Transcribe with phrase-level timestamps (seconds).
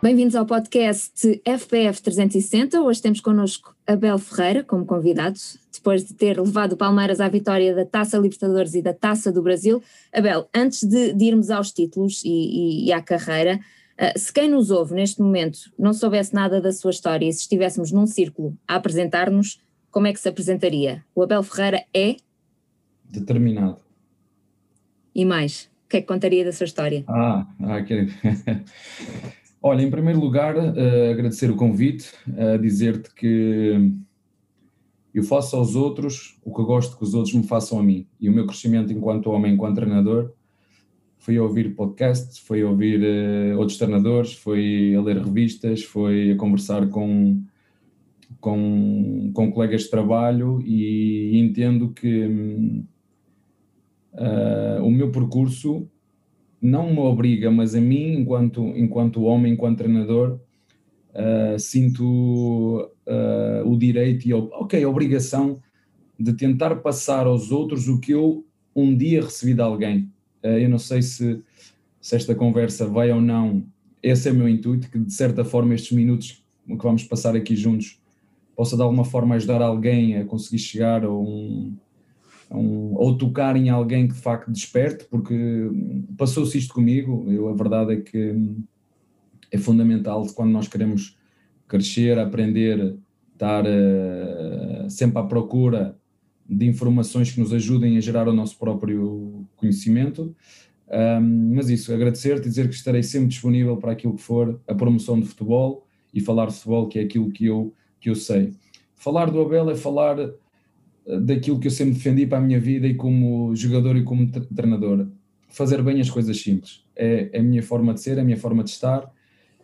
[0.00, 2.80] Bem-vindos ao podcast FPF 360.
[2.80, 5.36] Hoje temos connosco Abel Ferreira como convidado,
[5.72, 9.42] depois de ter levado o Palmeiras à vitória da Taça Libertadores e da Taça do
[9.42, 9.82] Brasil.
[10.14, 13.58] Abel, antes de, de irmos aos títulos e, e, e à carreira,
[14.00, 17.40] uh, se quem nos ouve neste momento não soubesse nada da sua história e se
[17.40, 21.04] estivéssemos num círculo a apresentar-nos, como é que se apresentaria?
[21.12, 22.14] O Abel Ferreira é?
[23.04, 23.78] Determinado.
[25.12, 25.68] E mais?
[25.86, 27.02] O que é que contaria da sua história?
[27.08, 28.06] Ah, ah que...
[29.68, 33.92] Olha, em primeiro lugar, uh, agradecer o convite, uh, dizer-te que
[35.12, 38.06] eu faço aos outros o que gosto que os outros me façam a mim.
[38.18, 40.32] E o meu crescimento enquanto homem, enquanto treinador,
[41.18, 46.88] foi ouvir podcasts, foi ouvir uh, outros treinadores, foi a ler revistas, foi a conversar
[46.88, 47.42] com,
[48.40, 52.24] com, com colegas de trabalho e entendo que
[54.14, 55.86] uh, o meu percurso
[56.60, 60.40] não me obriga, mas a mim, enquanto, enquanto homem, enquanto treinador,
[61.14, 65.60] uh, sinto uh, o direito e, ok, a obrigação
[66.18, 68.44] de tentar passar aos outros o que eu
[68.74, 70.10] um dia recebi de alguém.
[70.42, 71.42] Uh, eu não sei se,
[72.00, 73.64] se esta conversa vai ou não,
[74.02, 77.56] esse é o meu intuito, que de certa forma estes minutos que vamos passar aqui
[77.56, 78.00] juntos
[78.54, 81.76] possa de alguma forma ajudar alguém a conseguir chegar a um,
[82.50, 85.34] um, ou tocar em alguém que de facto desperte, porque
[86.16, 88.34] passou-se isto comigo, eu, a verdade é que
[89.50, 91.16] é fundamental quando nós queremos
[91.66, 92.96] crescer, aprender,
[93.32, 95.96] estar uh, sempre à procura
[96.48, 100.34] de informações que nos ajudem a gerar o nosso próprio conhecimento.
[100.90, 104.74] Um, mas isso, agradecer-te e dizer que estarei sempre disponível para aquilo que for a
[104.74, 108.54] promoção de futebol e falar de futebol, que é aquilo que eu, que eu sei.
[108.94, 110.16] Falar do Abel é falar
[111.20, 115.08] daquilo que eu sempre defendi para a minha vida e como jogador e como treinador.
[115.48, 116.84] Fazer bem as coisas simples.
[116.94, 119.10] É, é a minha forma de ser, é a minha forma de estar,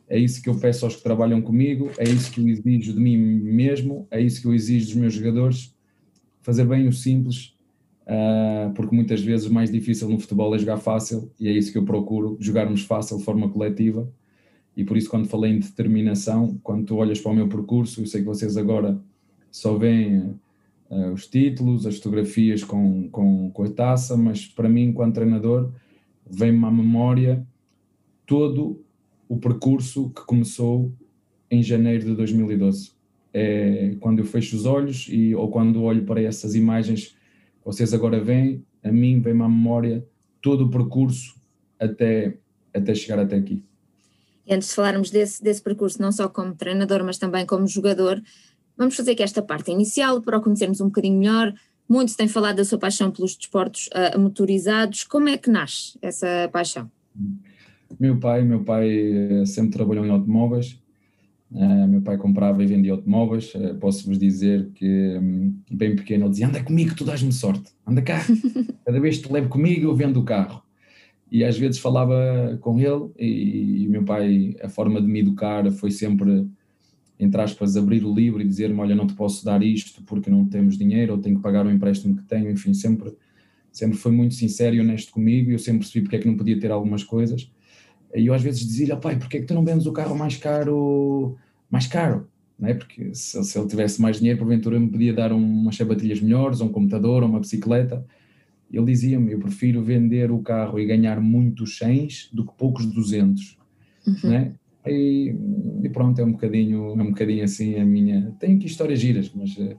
[0.08, 3.00] é isso que eu peço aos que trabalham comigo, é isso que eu exijo de
[3.00, 5.74] mim mesmo, é isso que eu exijo dos meus jogadores.
[6.40, 7.54] Fazer bem o simples,
[8.02, 11.72] uh, porque muitas vezes o mais difícil no futebol é jogar fácil e é isso
[11.72, 14.10] que eu procuro, jogarmos fácil de forma coletiva.
[14.76, 18.06] E por isso, quando falei em determinação, quando tu olhas para o meu percurso, eu
[18.06, 19.00] sei que vocês agora
[19.50, 20.34] só veem
[20.90, 25.72] uh, os títulos, as fotografias com, com, com a taça, mas para mim, enquanto treinador,
[26.26, 27.46] vem-me à memória
[28.26, 28.82] todo
[29.28, 30.92] o percurso que começou
[31.50, 32.92] em janeiro de 2012.
[33.32, 37.16] É quando eu fecho os olhos e, ou quando olho para essas imagens
[37.64, 40.06] vocês agora veem, a mim vem-me à memória
[40.42, 41.34] todo o percurso
[41.80, 42.36] até,
[42.74, 43.64] até chegar até aqui.
[44.46, 48.22] E antes de falarmos desse, desse percurso, não só como treinador, mas também como jogador,
[48.76, 51.54] Vamos fazer aqui esta parte inicial para o conhecermos um bocadinho melhor.
[51.88, 55.04] Muito tem falado da sua paixão pelos desportos uh, motorizados.
[55.04, 56.90] Como é que nasce essa paixão?
[58.00, 60.82] Meu pai, meu pai eh, sempre trabalhou em automóveis.
[61.52, 63.54] Uh, meu pai comprava e vendia automóveis.
[63.54, 67.70] Uh, Posso-vos dizer que, um, bem pequeno, ele dizia: Anda comigo, tu dás-me sorte.
[67.86, 68.20] Anda cá.
[68.84, 70.62] Cada vez que te levo comigo, eu vendo o carro.
[71.30, 73.10] E às vezes falava com ele.
[73.18, 76.48] E, e meu pai, a forma de me educar foi sempre
[77.24, 80.44] entre aspas, abrir o livro e dizer-me, olha, não te posso dar isto porque não
[80.44, 83.12] temos dinheiro, ou tenho que pagar o empréstimo que tenho, enfim, sempre,
[83.72, 86.36] sempre foi muito sincero e honesto comigo, e eu sempre percebi porque é que não
[86.36, 87.50] podia ter algumas coisas,
[88.14, 90.36] e eu às vezes dizia-lhe, pai, porque é que tu não vendes o carro mais
[90.36, 91.36] caro,
[91.70, 92.28] mais caro?
[92.58, 92.74] Não é?
[92.74, 96.68] Porque se, se ele tivesse mais dinheiro, porventura me podia dar umas sapatilhas melhores, um
[96.68, 98.06] computador, uma bicicleta,
[98.72, 103.58] ele dizia-me, eu prefiro vender o carro e ganhar muitos 100 do que poucos 200,
[104.06, 104.14] uhum.
[104.24, 104.52] não é?
[104.86, 105.34] E,
[105.82, 108.34] e, pronto, é um bocadinho, é um bocadinho assim a minha.
[108.38, 109.76] Tenho aqui histórias giras, mas uh,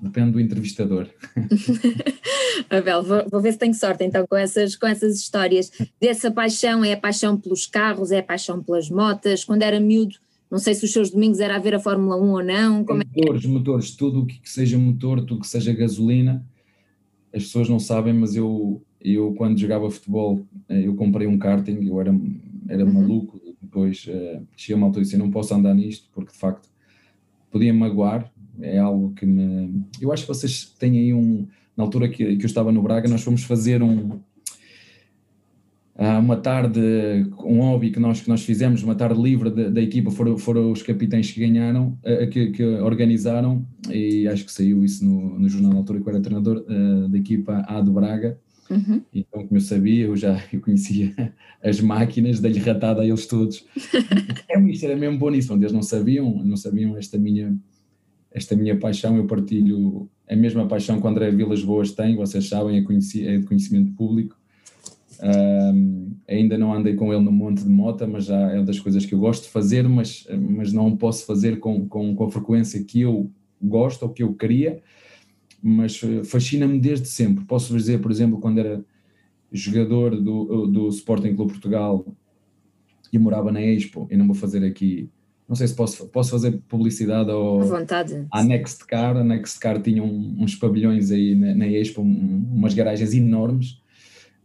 [0.00, 1.08] depende do entrevistador.
[2.70, 5.70] Abel, vou, vou, ver se tenho sorte então com essas, com essas histórias.
[6.00, 9.44] Dessa paixão, é a paixão pelos carros, é a paixão pelas motas.
[9.44, 10.16] Quando era miúdo,
[10.50, 12.84] não sei se os seus domingos era a ver a Fórmula 1 ou não.
[12.84, 13.48] Como motores, é?
[13.48, 16.44] motores, tudo o que seja motor, tudo que seja gasolina.
[17.32, 21.86] As pessoas não sabem, mas eu, eu quando jogava futebol, eh, eu comprei um karting,
[21.86, 22.12] eu era,
[22.68, 22.92] era uhum.
[22.92, 23.39] maluco
[23.70, 26.68] depois uh, cheguei a uma altura e disse, não posso andar nisto, porque de facto
[27.50, 28.30] podia magoar,
[28.60, 29.84] é algo que me...
[30.00, 31.46] Eu acho que vocês têm aí um...
[31.76, 34.20] Na altura que, que eu estava no Braga, nós fomos fazer um...
[35.96, 36.80] uma tarde,
[37.44, 40.70] um hobby que nós, que nós fizemos, uma tarde livre da, da equipa, foram, foram
[40.70, 45.48] os capitães que ganharam, uh, que, que, organizaram, e acho que saiu isso no, no
[45.48, 46.64] jornal na altura que eu era treinador
[47.08, 48.38] da equipa A de Braga,
[48.70, 49.02] Uhum.
[49.12, 51.12] Então, como eu sabia, eu já eu conhecia
[51.62, 53.66] as máquinas, dei-lhe ratada a eles todos.
[54.48, 57.54] é, isto era mesmo bom nisso, eles não sabiam, não sabiam esta minha,
[58.30, 62.48] esta minha paixão, eu partilho a mesma paixão que o André Vilas Boas tem, vocês
[62.48, 64.38] sabem, é, conheci, é de conhecimento público.
[65.22, 68.78] Um, ainda não andei com ele no monte de mota, mas já é uma das
[68.78, 72.30] coisas que eu gosto de fazer, mas, mas não posso fazer com, com, com a
[72.30, 73.30] frequência que eu
[73.60, 74.80] gosto ou que eu queria,
[75.62, 77.44] mas eh, fascina-me desde sempre.
[77.44, 78.84] Posso dizer, por exemplo, quando era
[79.52, 82.06] jogador do, do Sporting Clube Portugal
[83.12, 85.10] e morava na Expo, e não vou fazer aqui,
[85.48, 88.26] não sei se posso, posso fazer publicidade ao, à vontade.
[88.30, 89.16] à Next Car.
[89.16, 93.80] A Next Car tinha um, uns pavilhões aí na, na Expo, um, umas garagens enormes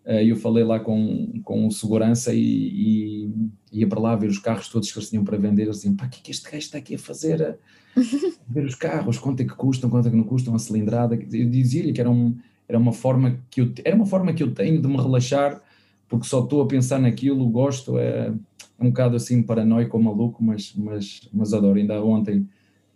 [0.06, 3.34] eh, e eu falei lá com, com o segurança e, e,
[3.72, 5.70] ia para lá ver os carros todos que eles tinham para vender.
[5.70, 7.58] Diziam: pá, o que é que este gajo está aqui a fazer?
[8.48, 11.16] Ver os carros, quanto é que custam, quanto é que não custam, a cilindrada.
[11.16, 12.38] Eu dizia-lhe que era, um,
[12.68, 15.62] era, uma forma que eu, era uma forma que eu tenho de me relaxar,
[16.08, 20.44] porque só estou a pensar naquilo, gosto, é, é um bocado assim paranoico ou maluco,
[20.44, 21.80] mas, mas, mas adoro.
[21.80, 22.48] Ainda ontem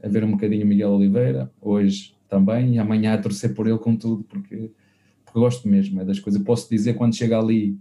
[0.03, 3.95] a ver um bocadinho Miguel Oliveira, hoje também, e amanhã a torcer por ele com
[3.95, 4.71] tudo, porque
[5.29, 6.39] porque gosto mesmo, é das coisas.
[6.39, 7.77] Eu posso dizer quando chega ali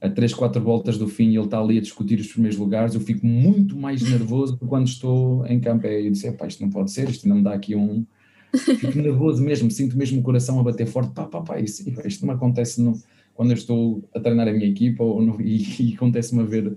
[0.00, 2.94] a 3, 4 voltas do fim e ele está ali a discutir os primeiros lugares,
[2.94, 5.86] eu fico muito mais nervoso do que quando estou em campo.
[5.86, 8.06] É, eu disse, pá, isto não pode ser, isto não me dá aqui um.
[8.54, 11.12] Fico nervoso mesmo, sinto mesmo o coração a bater forte.
[11.12, 12.98] Pá, pá, pá, isso, isto não acontece no,
[13.34, 16.76] quando eu estou a treinar a minha equipa ou no, e, e acontece-me a ver,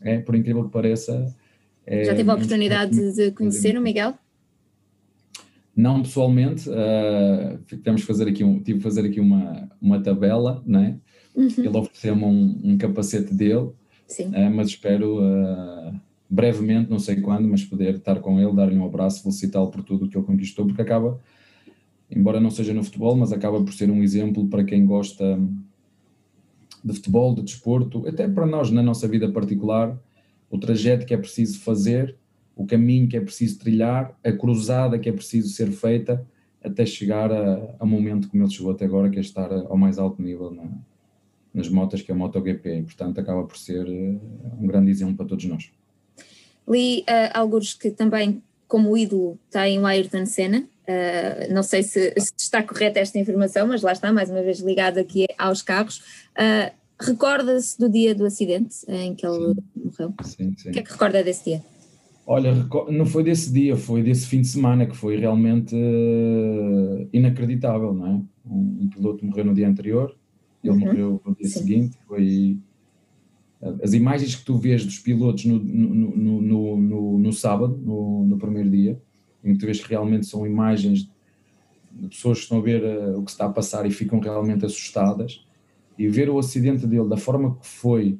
[0.00, 1.34] é, por incrível que pareça.
[1.86, 4.14] É, Já teve a oportunidade de conhecer o Miguel?
[5.74, 10.98] Não pessoalmente, uh, tivemos fazer aqui um, tive fazer aqui uma, uma tabela, né?
[11.40, 11.64] Uhum.
[11.64, 15.98] Ele ofereceu-me um, um, capacete dele, uh, mas espero uh,
[16.28, 20.04] brevemente, não sei quando, mas poder estar com ele, dar-lhe um abraço, felicitá-lo por tudo
[20.04, 21.18] o que ele conquistou, porque acaba,
[22.10, 25.40] embora não seja no futebol, mas acaba por ser um exemplo para quem gosta
[26.84, 29.98] de futebol, de desporto, até para nós na nossa vida particular,
[30.50, 32.16] o trajeto que é preciso fazer
[32.54, 36.26] o caminho que é preciso trilhar, a cruzada que é preciso ser feita
[36.62, 39.98] até chegar a, a momento como ele chegou até agora, que é estar ao mais
[39.98, 40.64] alto nível na,
[41.52, 44.16] nas motas, que é a MotoGP, e portanto acaba por ser eh,
[44.60, 45.70] um grande exemplo para todos nós.
[46.68, 52.14] Li uh, alguns que também, como ídolo, tem o Ayrton Senna, uh, não sei se,
[52.16, 55.98] se, está correta esta informação, mas lá está, mais uma vez ligado aqui aos carros.
[56.36, 59.60] Uh, Recorda-se do dia do acidente em que ele sim.
[59.74, 60.14] morreu?
[60.22, 60.68] Sim, sim.
[60.68, 61.62] O que é que recorda desse dia?
[62.26, 62.54] Olha,
[62.90, 68.06] não foi desse dia, foi desse fim de semana que foi realmente uh, inacreditável, não
[68.06, 68.10] é?
[68.46, 70.14] Um, um, piloto morreu no dia anterior,
[70.62, 70.80] ele uhum.
[70.80, 71.58] morreu no dia Sim.
[71.60, 72.58] seguinte, foi...
[73.82, 78.70] As imagens que tu vês dos pilotos no, no, no, no, no sábado, no, primeiro
[78.70, 79.00] dia,
[79.44, 81.10] em que tu vês que realmente são imagens
[81.92, 84.64] de pessoas que estão a ver uh, o que está a passar e ficam realmente
[84.64, 85.44] assustadas,
[85.98, 88.18] e ver o acidente dele da forma que foi...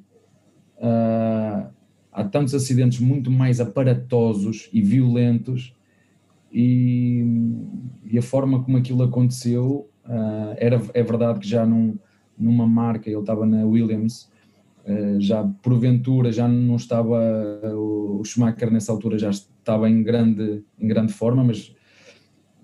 [0.77, 1.71] Uh,
[2.13, 5.75] há tantos acidentes muito mais aparatosos e violentos
[6.53, 7.25] e,
[8.05, 11.99] e a forma como aquilo aconteceu uh, era, é verdade que já num,
[12.41, 14.31] numa marca, ele estava na Williams,
[14.87, 17.21] uh, já porventura já não estava,
[17.75, 21.75] o, o Schumacher nessa altura já estava em grande, em grande forma, mas,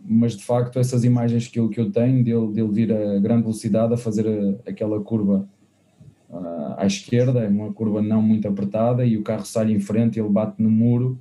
[0.05, 3.43] mas de facto essas imagens que eu, que eu tenho dele, dele vir a grande
[3.43, 5.49] velocidade a fazer a, aquela curva
[6.77, 10.29] à esquerda, é uma curva não muito apertada e o carro sai em frente, ele
[10.29, 11.19] bate no muro.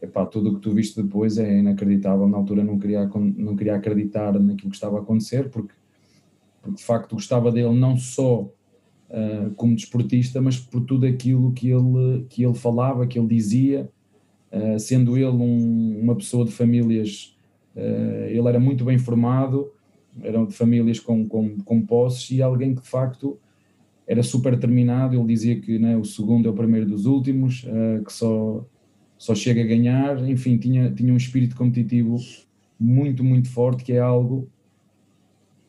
[0.00, 2.28] Epá, tudo o que tu viste depois é inacreditável.
[2.28, 5.74] Na altura não queria, não queria acreditar naquilo que estava a acontecer, porque,
[6.66, 11.70] porque de facto gostava dele não só uh, como desportista, mas por tudo aquilo que
[11.70, 13.88] ele, que ele falava, que ele dizia,
[14.52, 17.36] uh, sendo ele um, uma pessoa de famílias,
[17.76, 19.70] uh, ele era muito bem formado,
[20.22, 23.38] eram de famílias com, com, com posses e alguém que de facto
[24.08, 27.66] era super determinado, ele dizia que né, o segundo é o primeiro dos últimos,
[28.04, 28.64] que só,
[29.18, 32.16] só chega a ganhar, enfim, tinha, tinha um espírito competitivo
[32.78, 34.48] muito, muito forte, que é algo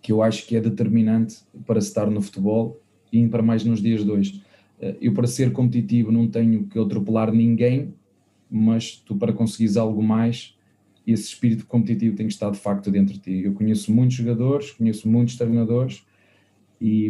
[0.07, 3.81] que eu acho que é determinante para se estar no futebol e para mais nos
[3.81, 4.41] dias de hoje.
[4.79, 7.93] Uh, eu para ser competitivo não tenho que atropelar ninguém,
[8.49, 10.55] mas tu para conseguires algo mais,
[11.05, 13.41] esse espírito competitivo tem que estar de facto dentro de ti.
[13.43, 16.05] Eu conheço muitos jogadores, conheço muitos treinadores,
[16.79, 17.07] e,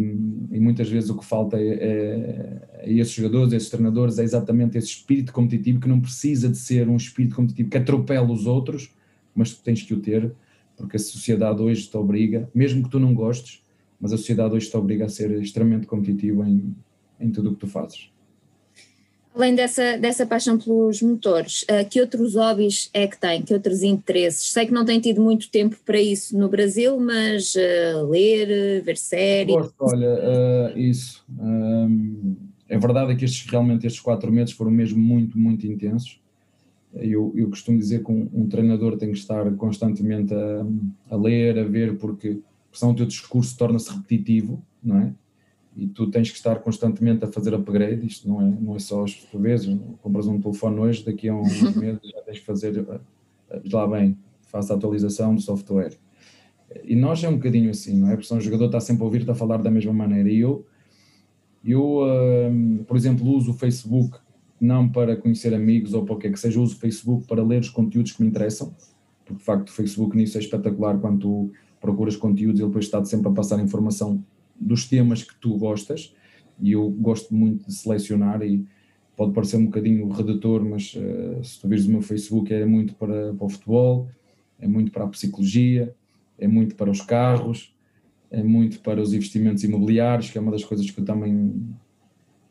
[0.52, 4.24] e, muitas vezes o que falta é, é, a esses jogadores, a esses treinadores, é
[4.24, 8.48] exatamente esse espírito competitivo que não precisa de ser um espírito competitivo que atropela os
[8.48, 8.92] outros,
[9.36, 10.34] mas tu tens que o ter,
[10.78, 13.64] porque a sociedade hoje te obriga, mesmo que tu não gostes,
[14.00, 16.76] mas a sociedade hoje te obriga a ser extremamente competitivo em,
[17.20, 18.12] em tudo o que tu fazes.
[19.34, 23.44] Além dessa, dessa paixão pelos motores, uh, que outros hobbies é que tem?
[23.44, 24.52] Que outros interesses?
[24.52, 28.98] Sei que não tem tido muito tempo para isso no Brasil, mas uh, ler, ver
[28.98, 29.56] séries.
[29.56, 31.24] Gosto, olha, uh, isso.
[31.40, 32.36] Um,
[32.68, 36.20] é verdade que estes, realmente estes quatro meses foram mesmo muito, muito intensos.
[36.94, 40.66] Eu, eu costumo dizer que um, um treinador tem que estar constantemente a,
[41.12, 42.40] a ler, a ver, porque
[42.72, 45.14] senão o teu discurso torna-se repetitivo, não é?
[45.78, 49.04] e tu tens que estar constantemente a fazer upgrade, isto não é, não é só
[49.04, 52.84] as vezes, compras um telefone hoje, daqui a uns meses já tens que fazer,
[53.52, 55.94] eh, lá bem, faça a atualização do software.
[56.84, 58.18] E nós é um bocadinho assim, não é?
[58.18, 60.30] Porque um jogador está sempre a ouvir-te a falar da mesma maneira.
[60.30, 60.66] E eu,
[61.64, 64.18] eu uh, por exemplo, uso o Facebook
[64.60, 67.44] não para conhecer amigos ou para o que é que seja, uso o Facebook para
[67.44, 68.76] ler os conteúdos que me interessam,
[69.26, 73.04] porque de facto o Facebook nisso é espetacular quando tu procuras conteúdos, ele depois está
[73.06, 74.24] sempre a passar informação
[74.60, 76.16] dos temas que tu gostas,
[76.60, 78.66] e eu gosto muito de selecionar e
[79.16, 82.96] pode parecer um bocadinho redator, mas uh, se tu vires o meu Facebook é muito
[82.96, 84.08] para, para o futebol,
[84.60, 85.96] é muito para a psicologia,
[86.38, 87.76] é muito para os carros,
[88.30, 91.76] é muito para os investimentos imobiliários, que é uma das coisas que eu também,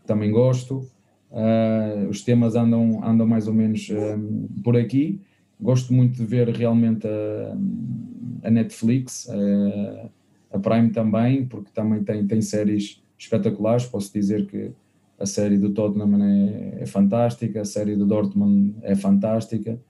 [0.06, 0.88] também gosto.
[1.30, 4.18] Uh, os temas andam, andam mais ou menos eh,
[4.62, 5.20] por aqui.
[5.60, 10.10] Gosto muito de ver realmente a, a Netflix, uh,
[10.52, 13.86] a Prime também, porque também tem, tem séries espetaculares.
[13.86, 14.70] Posso dizer que
[15.18, 19.80] a série do Tottenham é, é, fantástica, a série do Dortmund é fantástica,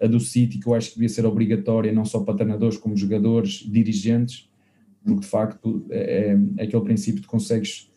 [0.00, 2.96] a do City, que eu acho que devia ser obrigatória, não só para treinadores, como
[2.96, 4.48] jogadores, dirigentes,
[5.04, 7.87] porque de facto é, é aquele princípio de consegues,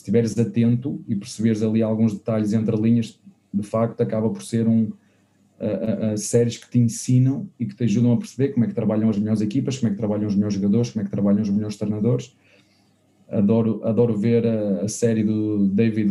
[0.00, 3.20] se estiveres atento e perceberes ali alguns detalhes entre linhas,
[3.52, 4.90] de facto acaba por ser um,
[5.60, 8.74] a, a, séries que te ensinam e que te ajudam a perceber como é que
[8.74, 11.42] trabalham as melhores equipas, como é que trabalham os melhores jogadores, como é que trabalham
[11.42, 12.34] os melhores treinadores.
[13.28, 16.10] Adoro, adoro ver a, a série do David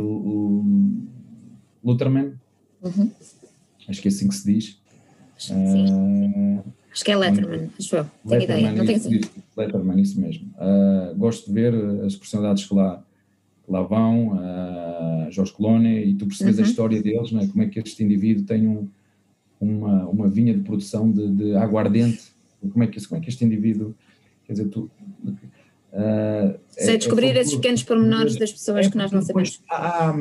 [1.83, 2.33] Lutherman,
[2.83, 3.11] uhum.
[3.87, 4.79] acho que é assim que se diz.
[5.49, 8.05] Uh, acho que é Letterman, acho eu.
[8.27, 9.21] Tenho ideia, não tenho assim.
[9.57, 10.53] Letterman, isso mesmo.
[10.57, 11.73] Uh, gosto de ver
[12.05, 13.03] as personalidades que lá,
[13.69, 16.63] que lá vão, uh, Jorge Colone, e tu percebes uhum.
[16.63, 17.47] a história deles, não é?
[17.47, 18.87] como é que este indivíduo tem um,
[19.61, 23.45] uma, uma vinha de produção de, de aguardente, como é, que, como é que este
[23.45, 23.95] indivíduo,
[24.45, 24.89] quer dizer, tu...
[25.93, 29.61] Uh, Sei é, descobrir é, esses pequenos pormenores das pessoas é, que nós não sabemos.
[29.69, 30.15] Há,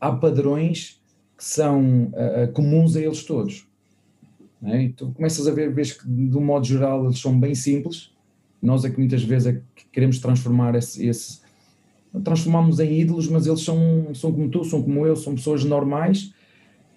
[0.00, 1.00] há padrões
[1.36, 3.66] que são uh, comuns a eles todos.
[4.62, 4.82] É?
[4.82, 8.12] E tu começas a ver, vês que de um modo geral eles são bem simples,
[8.60, 11.40] nós é que muitas vezes é que queremos transformar esse, esse
[12.24, 16.32] transformamos em ídolos, mas eles são, são como tu, são como eu, são pessoas normais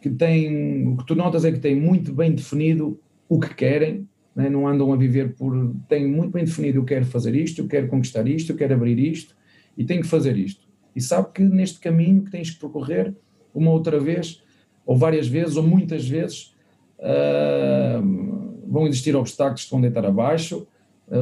[0.02, 4.08] que têm, o que tu notas é que têm muito bem definido o que querem,
[4.36, 4.50] né?
[4.50, 7.88] não andam a viver por, têm muito bem definido eu quero fazer isto, eu quero
[7.88, 9.36] conquistar isto, eu quero abrir isto
[9.78, 10.68] e tenho que fazer isto.
[10.96, 13.16] E sabe que neste caminho que tens que percorrer
[13.54, 14.42] uma outra vez,
[14.86, 16.54] ou várias vezes, ou muitas vezes,
[17.00, 20.68] uh, vão existir obstáculos que vão deitar abaixo,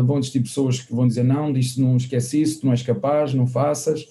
[0.03, 3.33] vão existir pessoas que vão dizer não, diz não esquece isso, tu não és capaz,
[3.33, 4.07] não faças,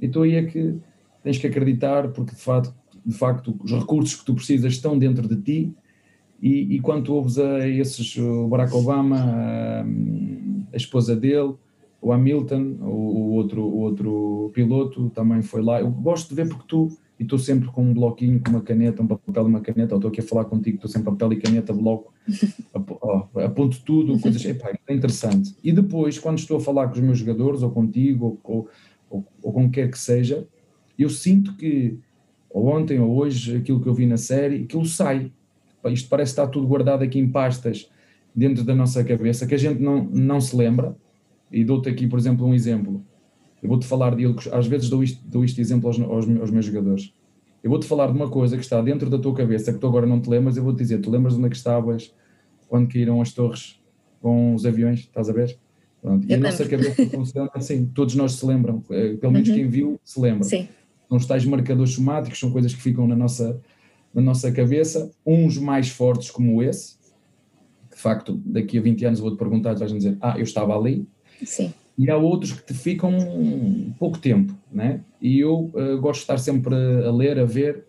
[0.00, 0.76] e tu aí é que
[1.22, 5.28] tens que acreditar, porque de facto de facto os recursos que tu precisas estão dentro
[5.28, 5.74] de ti
[6.42, 9.82] e, e quando ouves a esses, o Barack Obama, a,
[10.72, 11.54] a esposa dele,
[12.00, 15.80] o Hamilton, o, o, outro, o outro piloto também foi lá.
[15.80, 19.02] Eu gosto de ver porque tu, e estou sempre com um bloquinho, com uma caneta,
[19.02, 21.36] um papel e uma caneta, ou estou aqui a falar contigo, estou sempre papel e
[21.36, 22.12] caneta, bloco,
[23.44, 25.56] aponto tudo, coisas, epá, é interessante.
[25.64, 28.68] E depois, quando estou a falar com os meus jogadores, ou contigo, ou,
[29.08, 30.46] ou, ou, com quem quer que seja,
[30.98, 31.98] eu sinto que
[32.56, 35.30] ou ontem ou hoje, aquilo que eu vi na série, aquilo sai.
[35.86, 37.90] Isto parece estar tudo guardado aqui em pastas
[38.34, 40.96] dentro da nossa cabeça, que a gente não, não se lembra.
[41.52, 43.04] E dou-te aqui, por exemplo, um exemplo.
[43.66, 47.12] Eu vou-te falar de às vezes dou isto, dou exemplo aos, aos, aos meus jogadores.
[47.62, 50.06] Eu vou-te falar de uma coisa que está dentro da tua cabeça, que tu agora
[50.06, 52.14] não te lembras, eu vou-te dizer, tu lembras onde é que estavas
[52.68, 53.80] quando caíram as torres
[54.20, 55.58] com os aviões, estás a ver?
[56.00, 56.26] Pronto.
[56.28, 59.54] E a nossa cabeça funciona assim, todos nós se lembram, eh, pelo menos uhum.
[59.54, 60.44] quem viu se lembra.
[60.44, 60.68] Sim
[61.08, 63.60] são os tais marcadores somáticos, são coisas que ficam na nossa,
[64.12, 66.96] na nossa cabeça, uns mais fortes como esse,
[67.90, 71.06] de facto, daqui a 20 anos vou-te perguntar, vais me dizer, ah, eu estava ali.
[71.44, 71.72] Sim.
[71.98, 73.12] E há outros que te ficam
[73.98, 75.00] pouco tempo, né?
[75.20, 77.84] E eu uh, gosto de estar sempre a ler, a ver,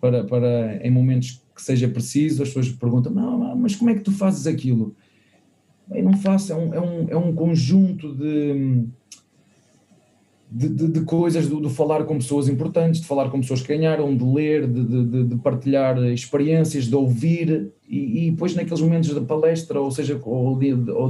[0.00, 4.00] para, para em momentos que seja preciso, as pessoas perguntam, não, mas como é que
[4.00, 4.96] tu fazes aquilo?
[5.86, 8.86] Bem, não faço, é um, é um, é um conjunto de
[10.54, 13.68] de, de, de coisas, de, de, falar com pessoas importantes, de falar com pessoas que
[13.68, 19.22] ganharam, de ler, de, de partilhar experiências, de ouvir, e, e, depois naqueles momentos da
[19.22, 21.08] palestra, ou seja, ou de, ou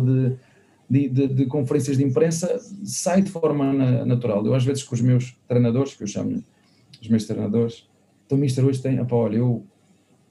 [0.92, 3.72] de, conferências de imprensa, sai de forma
[4.04, 4.44] natural.
[4.44, 6.44] Eu às vezes com os meus treinadores, que eu chamo
[7.00, 7.88] os meus treinadores,
[8.26, 9.64] então Mister hoje tem, opá, olha, eu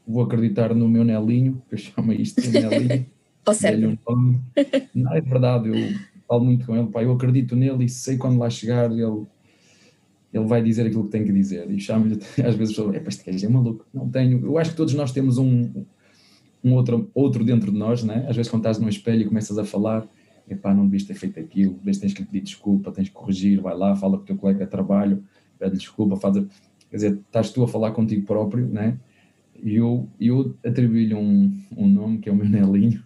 [0.07, 3.05] vou acreditar no meu Nelinho, que eu chamo isto de Nelinho.
[4.07, 4.39] Um
[4.93, 8.37] não, é verdade, eu falo muito com ele, pá, eu acredito nele e sei quando
[8.37, 9.25] lá chegar ele,
[10.31, 11.67] ele vai dizer aquilo que tem que dizer.
[11.71, 13.85] E chamo-lhe, às vezes, é pá, este gajo é maluco.
[13.91, 15.83] Não tenho, eu acho que todos nós temos um,
[16.63, 18.27] um outro, outro dentro de nós, né?
[18.29, 20.07] às vezes quando estás num espelho e começas a falar,
[20.53, 23.75] epá, não devias ter feito aquilo, devias tens que pedir desculpa, tens que corrigir, vai
[23.75, 25.23] lá, fala com o teu colega de trabalho,
[25.57, 26.35] pede desculpa, faz,
[26.89, 28.97] quer dizer, estás tu a falar contigo próprio, né?
[29.63, 33.03] E eu, eu atribuí-lhe um, um nome que é o meu Nelinho.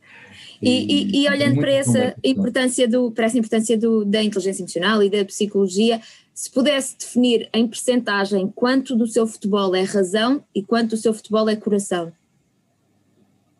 [0.62, 5.02] e, e, e, olhando para essa importância, do, para essa importância do, da inteligência emocional
[5.02, 6.00] e da psicologia,
[6.32, 11.12] se pudesse definir em percentagem quanto do seu futebol é razão e quanto do seu
[11.12, 12.10] futebol é coração?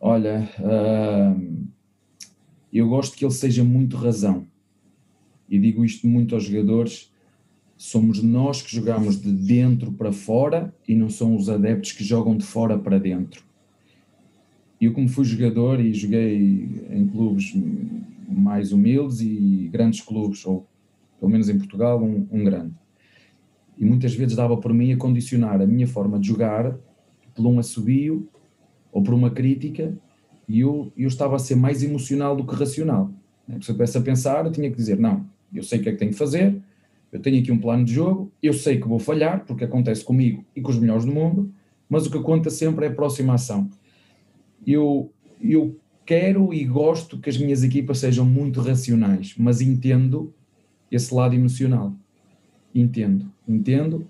[0.01, 1.67] Olha, uh,
[2.77, 4.45] eu gosto que ele seja muito razão.
[5.49, 7.11] E digo isto muito aos jogadores:
[7.75, 12.37] somos nós que jogamos de dentro para fora e não são os adeptos que jogam
[12.37, 13.43] de fora para dentro.
[14.79, 17.53] Eu, como fui jogador e joguei em clubes
[18.27, 20.67] mais humildes e grandes clubes, ou
[21.19, 22.73] pelo menos em Portugal, um, um grande.
[23.77, 26.77] E muitas vezes dava por mim a condicionar a minha forma de jogar
[27.33, 28.29] por um assobio
[28.91, 29.97] ou por uma crítica
[30.49, 33.11] e eu, eu estava a ser mais emocional do que racional.
[33.61, 35.91] Se eu pudesse a pensar, eu tinha que dizer, não, eu sei o que é
[35.91, 36.59] que tenho que fazer,
[37.11, 40.43] eu tenho aqui um plano de jogo, eu sei que vou falhar, porque acontece comigo
[40.55, 41.53] e com os melhores do mundo,
[41.87, 43.69] mas o que conta sempre é a próxima ação.
[44.65, 50.33] Eu, eu quero e gosto que as minhas equipas sejam muito racionais, mas entendo
[50.91, 51.93] esse lado emocional.
[52.73, 54.07] Entendo, entendo.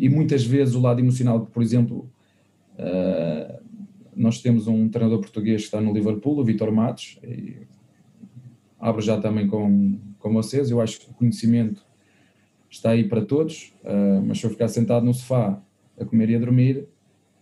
[0.00, 2.08] e muitas vezes o lado emocional, por exemplo,
[2.78, 3.61] uh,
[4.14, 7.56] nós temos um treinador português que está no Liverpool, o Vitor Matos, e
[8.78, 10.70] abro já também com, com vocês.
[10.70, 11.84] Eu acho que o conhecimento
[12.68, 15.62] está aí para todos, uh, mas se eu ficar sentado no sofá
[15.98, 16.86] a comer e a dormir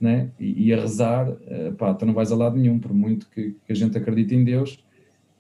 [0.01, 3.29] né, e, e a rezar, uh, pá, tu não vais a lado nenhum, por muito
[3.31, 4.85] que, que, a gente acredite em Deus.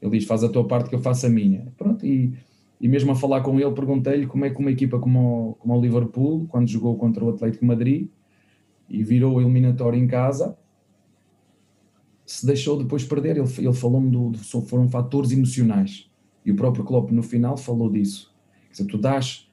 [0.00, 1.66] Ele diz: faz a tua parte que eu faço a minha.
[1.76, 2.32] Pronto, e,
[2.80, 5.76] e mesmo a falar com ele, perguntei-lhe como é que uma equipa como o, como
[5.76, 8.08] o Liverpool, quando jogou contra o Atlético Madrid
[8.88, 10.56] e virou o eliminatório em casa,
[12.30, 13.36] se deixou depois perder.
[13.36, 16.08] Ele, ele falou-me do, do, foram fatores emocionais.
[16.46, 18.32] E o próprio Klopp no final falou disso.
[18.68, 19.50] Quer dizer, tu dás,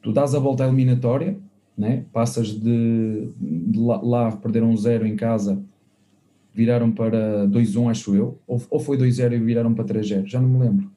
[0.00, 1.36] tu dás a volta à eliminatória,
[1.76, 2.04] né?
[2.12, 5.60] passas de, de lá, lá perderam um zero em casa,
[6.54, 10.48] viraram para 2-1, acho eu, ou, ou foi 2-0 e viraram para 3-0, já não
[10.48, 10.88] me lembro.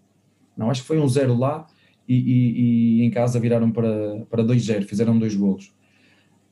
[0.55, 1.65] Não, acho que foi um 0 lá
[2.07, 5.73] e, e, e, em casa viraram para, para 2-0, fizeram dois golos.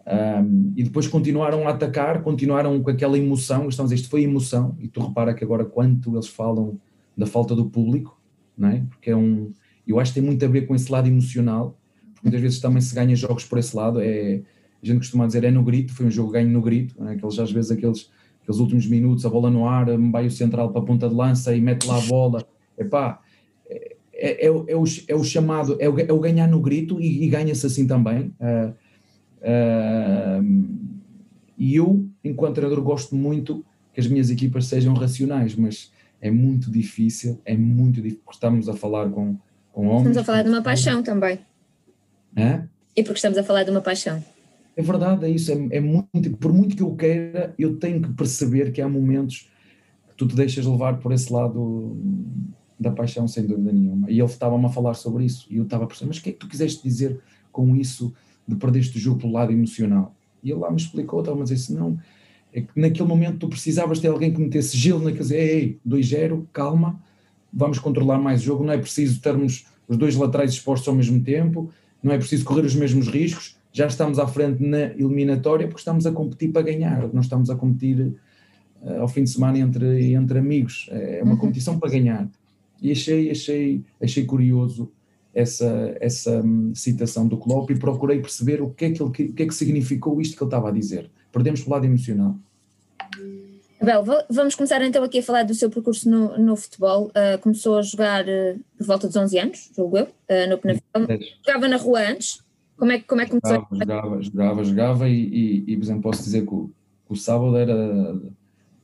[0.07, 4.87] Um, e depois continuaram a atacar, continuaram com aquela emoção, estamos, isto foi emoção, e
[4.87, 6.79] tu repara que agora quanto eles falam
[7.15, 8.19] da falta do público,
[8.57, 8.83] não é?
[8.89, 9.51] Porque é um,
[9.87, 11.77] eu acho que tem muito a ver com esse lado emocional,
[12.13, 14.41] porque muitas vezes também se ganha jogos por esse lado, é,
[14.81, 17.11] a gente costuma dizer é no grito, foi um jogo ganho no grito, é?
[17.11, 18.09] aqueles, às vezes aqueles,
[18.41, 21.55] aqueles últimos minutos, a bola no ar, vai o central para a ponta de lança
[21.55, 22.43] e mete lá a bola,
[22.77, 23.19] epá,
[23.69, 24.65] é, é, é, o,
[25.07, 28.33] é, o, chamado, é o, é o ganhar no grito e, e ganha-se assim também,
[28.39, 28.73] uh,
[29.41, 30.69] Uh,
[31.57, 36.71] e eu, enquanto treinador, gosto muito que as minhas equipas sejam racionais, mas é muito
[36.71, 39.37] difícil, é muito difícil, porque estamos a falar com,
[39.71, 39.99] com homens.
[39.99, 41.39] Estamos a falar de uma paixão também.
[42.35, 42.63] É?
[42.95, 44.23] E porque estamos a falar de uma paixão.
[44.75, 45.51] É verdade, é isso.
[45.51, 49.49] É, é, muito, por muito que eu queira, eu tenho que perceber que há momentos
[50.09, 51.97] que tu te deixas levar por esse lado
[52.79, 54.09] da paixão, sem dúvida nenhuma.
[54.09, 56.29] E ele estava-me a falar sobre isso, e eu estava a perceber, mas o que
[56.29, 57.19] é que tu quiseste dizer
[57.51, 58.13] com isso?
[58.53, 60.15] De perder este jogo pelo lado emocional.
[60.43, 61.99] E ele lá me explicou, a dizer assim, não,
[62.53, 66.45] é que naquele momento tu precisavas ter alguém que metesse gelo na casa, ei, 2-0,
[66.51, 66.99] calma,
[67.51, 71.21] vamos controlar mais o jogo, não é preciso termos os dois laterais expostos ao mesmo
[71.21, 71.69] tempo,
[72.01, 76.05] não é preciso correr os mesmos riscos, já estamos à frente na eliminatória porque estamos
[76.05, 78.13] a competir para ganhar, não estamos a competir
[78.81, 81.37] uh, ao fim de semana entre, entre amigos, é uma uhum.
[81.37, 82.29] competição para ganhar.
[82.81, 84.91] E achei, achei, achei curioso
[85.33, 89.11] essa, essa hum, citação do Klopp e procurei perceber o que, é que, ele, o
[89.11, 91.09] que é que significou isto que ele estava a dizer.
[91.31, 92.35] Perdemos pelo lado emocional.
[93.81, 97.07] Abel, vamos começar então aqui a falar do seu percurso no, no futebol.
[97.07, 101.19] Uh, começou a jogar uh, por volta dos 11 anos, julgo eu, uh, no Penafiel.
[101.43, 102.43] Jogava na rua antes?
[102.77, 103.67] Como é, como é que começou?
[103.71, 106.69] Jogava, jogava, jogava e, e, e, por exemplo, posso dizer que o,
[107.07, 108.19] que o sábado era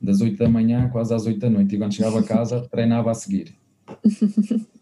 [0.00, 3.10] das 8 da manhã quase às 8 da noite e quando chegava a casa treinava
[3.10, 3.54] a seguir.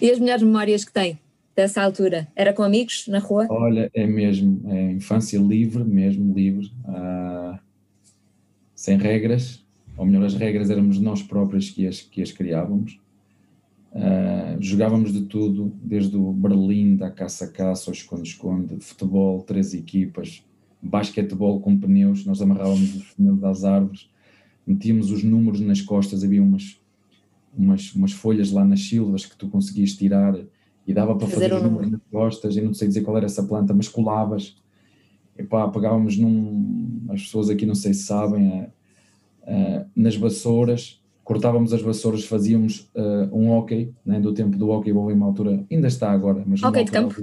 [0.00, 1.18] E as melhores memórias que tem
[1.54, 2.28] dessa altura?
[2.34, 3.46] Era com amigos na rua?
[3.50, 7.58] Olha, é mesmo, é infância livre, mesmo livre, uh,
[8.74, 9.64] sem regras,
[9.96, 12.98] ou melhor, as regras éramos nós próprios que as, que as criávamos.
[13.92, 20.44] Uh, jogávamos de tudo, desde o Berlim, da caça-caça, ao esconde-esconde, futebol, três equipas,
[20.80, 24.08] basquetebol com pneus, nós amarrávamos os pneus das árvores,
[24.66, 26.79] metíamos os números nas costas, havia umas,
[27.56, 30.38] umas, umas folhas lá nas silvas que tu conseguias tirar
[30.86, 33.42] e dava para fazer, fazer números nas costas, eu não sei dizer qual era essa
[33.42, 34.56] planta, mas colavas,
[35.36, 38.72] epá, pegávamos num, as pessoas aqui não sei se sabem, uh,
[39.42, 44.92] uh, nas vassouras, cortávamos as vassouras, fazíamos uh, um hockey, né, do tempo do hockey,
[44.92, 47.14] houve uma altura, ainda está agora, mas hockey de campo.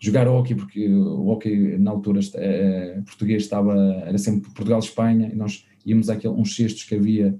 [0.00, 5.66] Jogar hockey, porque o hockey na altura uh, português estava, era sempre Portugal-Espanha, e nós
[5.84, 7.36] íamos àquele, uns cestos que havia,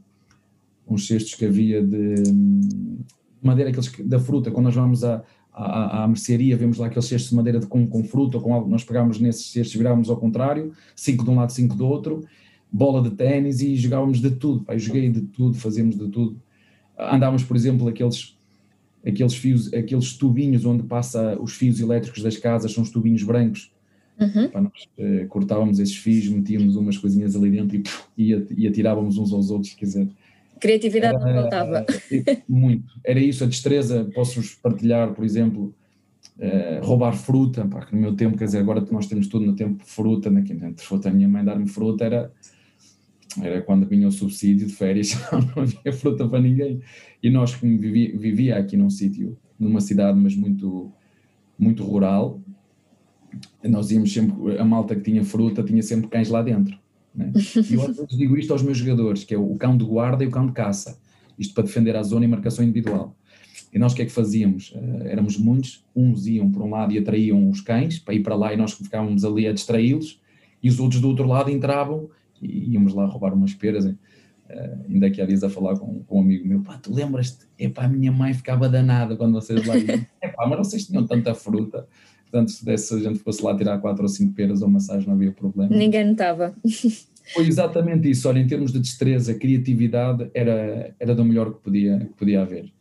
[0.89, 2.15] uns cestos que havia de
[3.43, 5.23] madeira, aqueles da fruta, quando nós vamos à,
[5.53, 8.55] à, à mercearia, vemos lá aqueles cestos de madeira de, com, com fruta ou com
[8.55, 12.25] algo, nós pegávamos nesses cestos, virávamos ao contrário, cinco de um lado, cinco do outro,
[12.71, 14.65] bola de ténis e jogávamos de tudo.
[14.65, 16.41] Pá, joguei de tudo, fazíamos de tudo.
[16.99, 18.37] Andávamos, por exemplo, aqueles,
[19.07, 23.73] aqueles fios, aqueles tubinhos onde passa os fios elétricos das casas, são os tubinhos brancos.
[24.21, 24.49] Uhum.
[24.49, 27.77] Pá, nós uh, cortávamos esses fios, metíamos umas coisinhas ali dentro
[28.17, 30.09] e, e, e atirávamos uns aos outros, quer dizer.
[30.61, 31.87] Criatividade era, não faltava.
[32.49, 32.93] Muito.
[33.05, 35.75] Era isso, a destreza, posso-vos partilhar, por exemplo,
[36.41, 39.83] Uh, roubar fruta, pá, no meu tempo, quer dizer, agora nós temos tudo no tempo
[39.85, 42.33] fruta, né, entre fruta, a minha mãe dar-me fruta era
[43.43, 46.81] era quando vinha o subsídio de férias, não havia fruta para ninguém.
[47.23, 50.93] E nós que vivia, vivia aqui num sítio, numa cidade, mas muito,
[51.59, 52.41] muito rural,
[53.63, 56.79] nós íamos sempre, a malta que tinha fruta tinha sempre cães lá dentro.
[57.19, 57.33] Né?
[57.69, 60.23] E eu às vezes digo isto aos meus jogadores, que é o cão de guarda
[60.23, 60.99] e o cão de caça.
[61.37, 63.17] Isto para defender a zona e marcação individual.
[63.73, 64.71] E nós o que é que fazíamos?
[64.71, 68.35] Uh, éramos muitos, uns iam por um lado e atraíam os cães para ir para
[68.35, 70.21] lá e nós ficávamos ali a distraí-los,
[70.63, 72.09] e os outros do outro lado entravam
[72.41, 73.85] e íamos lá roubar umas peras.
[73.85, 73.97] Uh,
[74.89, 77.47] ainda que há dias a falar com, com um amigo meu, pá, tu lembras-te?
[77.59, 80.07] Epá, a minha mãe ficava danada quando vocês lá iam.
[80.49, 81.87] Mas vocês tinham tanta fruta.
[82.31, 85.07] Portanto, se, desse, se a gente fosse lá tirar quatro ou cinco peras ou massagem,
[85.07, 85.75] não havia problema.
[85.75, 86.55] Ninguém notava.
[87.35, 88.29] Foi exatamente isso.
[88.29, 92.73] Olha, em termos de destreza, criatividade, era, era do melhor que podia, que podia haver.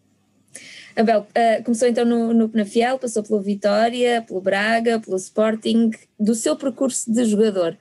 [0.95, 5.91] Abel, uh, começou então no, no Penafiel, passou pelo Vitória, pelo Braga, pelo Sporting.
[6.19, 7.77] Do seu percurso de jogador,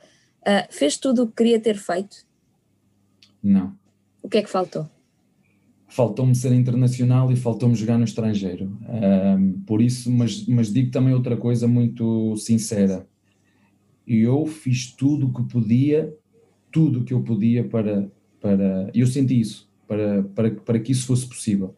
[0.46, 2.24] Uh, fez tudo o que queria ter feito?
[3.42, 3.76] Não.
[4.22, 4.88] O que é que faltou?
[5.88, 8.79] Faltou-me ser internacional e faltou-me jogar no estrangeiro.
[8.83, 13.09] Uh, por isso, mas, mas digo também outra coisa muito sincera.
[14.07, 16.14] Eu fiz tudo o que podia,
[16.76, 18.06] tudo o que eu podia para.
[18.38, 21.74] para eu senti isso, para, para, para que isso fosse possível.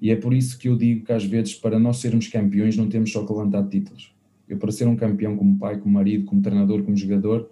[0.00, 2.88] E é por isso que eu digo que às vezes, para nós sermos campeões, não
[2.88, 4.10] temos só que levantar títulos.
[4.48, 7.50] Eu, para ser um campeão como pai, como marido, como treinador, como jogador,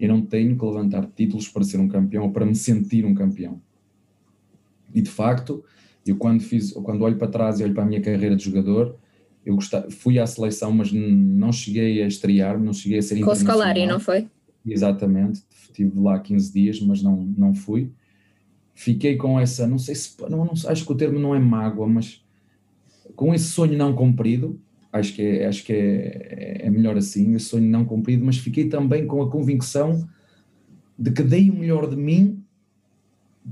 [0.00, 3.14] eu não tenho que levantar títulos para ser um campeão ou para me sentir um
[3.14, 3.60] campeão.
[4.92, 5.64] E de facto,
[6.04, 8.96] eu quando fiz, quando olho para trás e olho para a minha carreira de jogador,
[9.44, 13.20] eu gostava, fui à seleção, mas não cheguei a estrear, não cheguei a ser Com
[13.20, 13.74] internacional.
[13.74, 14.26] Com não foi?
[14.66, 17.92] Exatamente, estive lá 15 dias, mas não, não fui.
[18.74, 21.86] Fiquei com essa, não sei se, não, não, acho que o termo não é mágoa,
[21.88, 22.24] mas
[23.16, 24.60] com esse sonho não cumprido,
[24.92, 28.68] acho que é, acho que é, é melhor assim, esse sonho não cumprido, mas fiquei
[28.68, 30.08] também com a convicção
[30.98, 32.44] de que dei o melhor de mim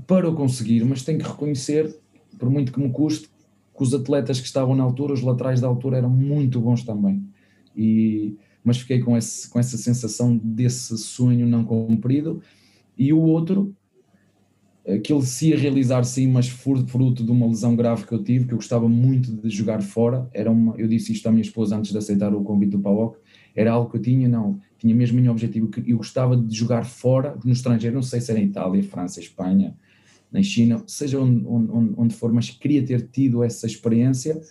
[0.07, 1.95] para o conseguir, mas tenho que reconhecer,
[2.37, 3.27] por muito que me custe,
[3.75, 7.23] que os atletas que estavam na altura, os laterais da altura, eram muito bons também.
[7.75, 12.41] E, mas fiquei com, esse, com essa sensação desse sonho não cumprido.
[12.97, 13.75] E o outro,
[15.03, 18.45] que ele se ia realizar sim, mas fruto de uma lesão grave que eu tive,
[18.45, 21.77] que eu gostava muito de jogar fora, era uma, eu disse isto à minha esposa
[21.77, 23.17] antes de aceitar o convite do PAOC,
[23.55, 26.55] era algo que eu tinha, não, tinha mesmo o meu objetivo, que eu gostava de
[26.55, 29.75] jogar fora, no estrangeiro, não sei se era em Itália, França, Espanha,
[30.31, 34.41] na China, seja onde, onde, onde for, mas queria ter tido essa experiência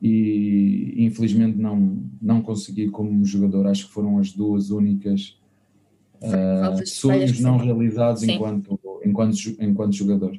[0.00, 5.38] e infelizmente não, não consegui como jogador, acho que foram as duas únicas
[6.22, 10.38] uh, sonhos não realizados enquanto, enquanto, enquanto jogador.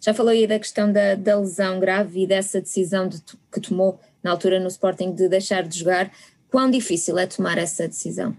[0.00, 3.20] Já falou aí da questão da, da lesão grave e dessa decisão de,
[3.52, 6.12] que tomou na altura no Sporting de deixar de jogar.
[6.50, 8.36] Quão difícil é tomar essa decisão?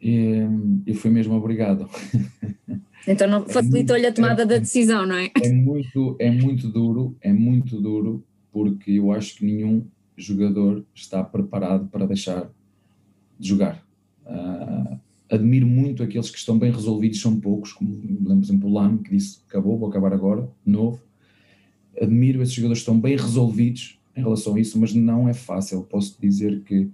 [0.00, 0.46] E,
[0.86, 1.88] eu fui mesmo obrigado.
[3.08, 5.30] Então não é facilitou-lhe a tomada é, da decisão, não é?
[5.40, 8.24] É muito, é muito duro, é muito duro,
[8.56, 9.84] porque eu acho que nenhum
[10.16, 12.50] jogador está preparado para deixar
[13.38, 13.86] de jogar.
[14.24, 14.98] Uh,
[15.30, 19.00] admiro muito aqueles que estão bem resolvidos, são poucos, como lembro, por exemplo, o Lame,
[19.00, 21.02] que disse acabou, vou acabar agora, novo.
[22.00, 25.82] Admiro esses jogadores que estão bem resolvidos em relação a isso, mas não é fácil.
[25.82, 26.88] Posso dizer que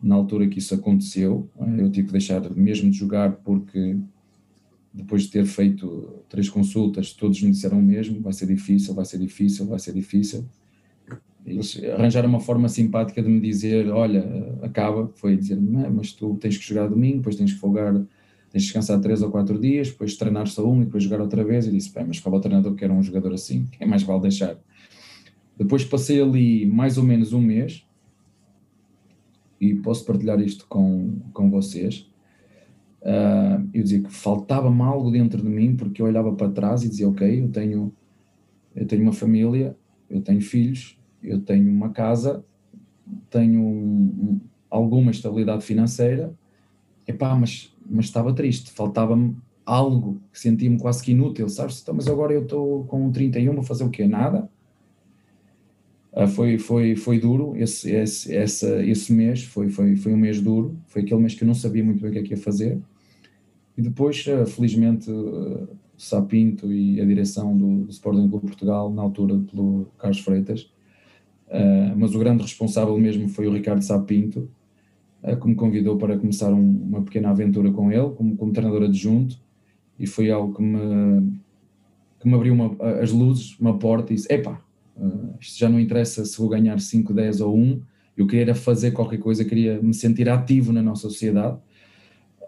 [0.00, 3.98] na altura que isso aconteceu, eu tive que deixar mesmo de jogar porque
[4.94, 9.04] depois de ter feito três consultas, todos me disseram o mesmo: vai ser difícil, vai
[9.04, 10.46] ser difícil, vai ser difícil.
[11.44, 14.24] Eles arranjaram uma forma simpática de me dizer: olha,
[14.62, 15.10] acaba.
[15.14, 18.06] Foi dizer-me, mas tu tens que jogar domingo, depois tens que folgar, tens
[18.50, 21.66] que descansar três ou quatro dias, depois treinar só um e depois jogar outra vez.
[21.66, 23.66] E disse: bem, mas qual é o treinador que era um jogador assim?
[23.80, 24.56] É mais vale deixar.
[25.58, 27.84] Depois passei ali mais ou menos um mês
[29.60, 32.10] e posso partilhar isto com, com vocês.
[33.00, 36.88] Uh, eu dizia que faltava-me algo dentro de mim porque eu olhava para trás e
[36.88, 37.92] dizia ok eu tenho
[38.76, 39.76] eu tenho uma família
[40.08, 42.44] eu tenho filhos eu tenho uma casa
[43.30, 46.32] tenho um, alguma estabilidade financeira.
[47.06, 48.70] Epá, mas, mas estava triste.
[48.70, 51.80] Faltava-me algo que sentia-me quase que inútil sabes?
[51.80, 54.06] Então, mas agora eu estou com 31 vou fazer o quê?
[54.06, 54.48] nada.
[56.12, 60.42] Uh, foi, foi, foi duro esse, esse, essa, esse mês, foi, foi, foi um mês
[60.42, 62.36] duro, foi aquele mês que eu não sabia muito bem o que é que ia
[62.36, 62.78] fazer.
[63.78, 69.00] E depois, uh, felizmente, uh, Sapinto e a direção do, do Sporting Clube Portugal, na
[69.00, 70.70] altura pelo Carlos Freitas,
[71.52, 74.50] uh, mas o grande responsável mesmo foi o Ricardo Sapinto,
[75.40, 79.38] que me convidou para começar um, uma pequena aventura com ele, como, como treinador adjunto,
[79.96, 81.30] e foi algo que me,
[82.18, 84.60] que me abriu uma, as luzes, uma porta e disse, epá,
[84.96, 87.80] Uh, isto já não interessa se vou ganhar 5, 10 ou 1,
[88.16, 91.58] eu queria fazer qualquer coisa, queria me sentir ativo na nossa sociedade.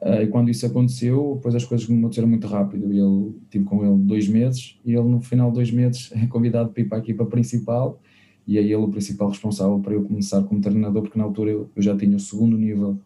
[0.03, 2.93] Uh, e quando isso aconteceu, depois as coisas aconteceram muito rápido.
[2.93, 6.27] E ele tive com ele dois meses, e ele no final de dois meses é
[6.27, 8.01] convidado para ir para a equipa principal,
[8.47, 11.71] e é ele o principal responsável para eu começar como treinador, porque na altura eu,
[11.75, 12.99] eu já tinha o segundo nível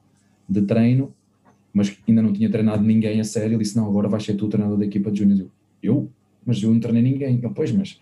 [0.49, 1.13] de treino,
[1.73, 3.55] mas ainda não tinha treinado ninguém a sério.
[3.55, 5.41] Ele disse: Não, agora vais ser tu o treinador da equipa de Júnior.
[5.41, 5.51] Eu,
[5.83, 6.11] eu?
[6.45, 7.39] Mas eu não treinei ninguém.
[7.43, 8.01] Eu, pois, mas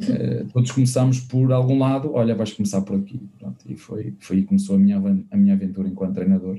[0.00, 3.20] Uh, todos começamos por algum lado, olha, vais começar por aqui.
[3.38, 4.98] Pronto, e foi, foi aí que começou a minha,
[5.30, 6.58] a minha aventura enquanto treinador.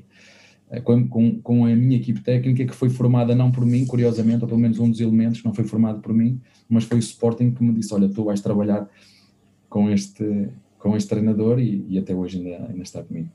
[0.69, 4.43] Uh, com, com, com, a minha equipe técnica, que foi formada não por mim, curiosamente,
[4.43, 7.51] ou pelo menos um dos elementos não foi formado por mim, mas foi o Sporting
[7.51, 8.87] que me disse: Olha, tu vais trabalhar
[9.73, 13.27] com este, com este treinador, e, e até hoje ainda, ainda está comigo.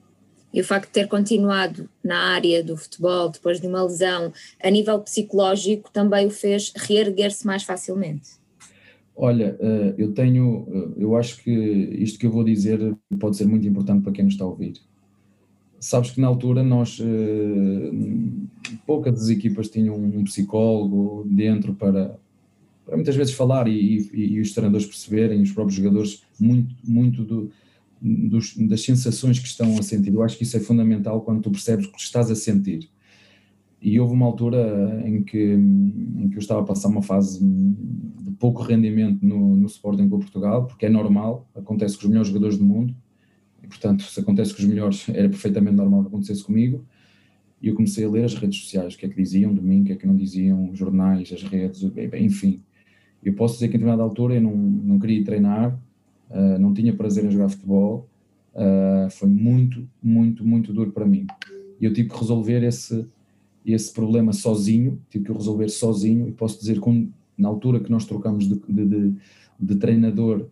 [0.54, 4.70] E o facto de ter continuado na área do futebol depois de uma lesão, a
[4.70, 8.38] nível psicológico, também o fez reerguer-se mais facilmente?
[9.16, 13.46] Olha, eh, eu tenho, eh, eu acho que isto que eu vou dizer pode ser
[13.48, 14.74] muito importante para quem nos está a ouvir.
[15.80, 17.90] Sabes que na altura nós, eh,
[18.86, 22.16] poucas das equipas tinham um psicólogo dentro para,
[22.88, 27.22] para muitas vezes falar e, e, e, os treinadores perceberem, os próprios jogadores, muito, muito
[27.22, 27.50] do,
[28.00, 30.14] dos, das sensações que estão a sentir.
[30.14, 32.88] Eu acho que isso é fundamental quando tu percebes o que estás a sentir
[33.78, 38.30] e houve uma altura em que, em que eu estava a passar uma fase de
[38.38, 42.56] pouco rendimento no, no Sporting com Portugal, porque é normal, acontece com os melhores jogadores
[42.56, 42.96] do mundo,
[43.62, 46.84] e portanto, se acontece com os melhores, era perfeitamente normal que acontecesse comigo.
[47.60, 49.82] E eu comecei a ler as redes sociais, o que é que diziam de mim,
[49.82, 51.82] o que é que não diziam, os jornais, as redes,
[52.14, 52.62] enfim.
[53.22, 55.78] Eu posso dizer que em determinada altura eu não, não queria treinar,
[56.30, 58.08] uh, não tinha prazer em jogar futebol,
[58.54, 61.26] uh, foi muito, muito, muito duro para mim.
[61.80, 63.06] E eu tive que resolver esse,
[63.64, 68.04] esse problema sozinho, tive que resolver sozinho, e posso dizer que na altura que nós
[68.04, 69.14] trocamos de, de, de,
[69.60, 70.46] de treinador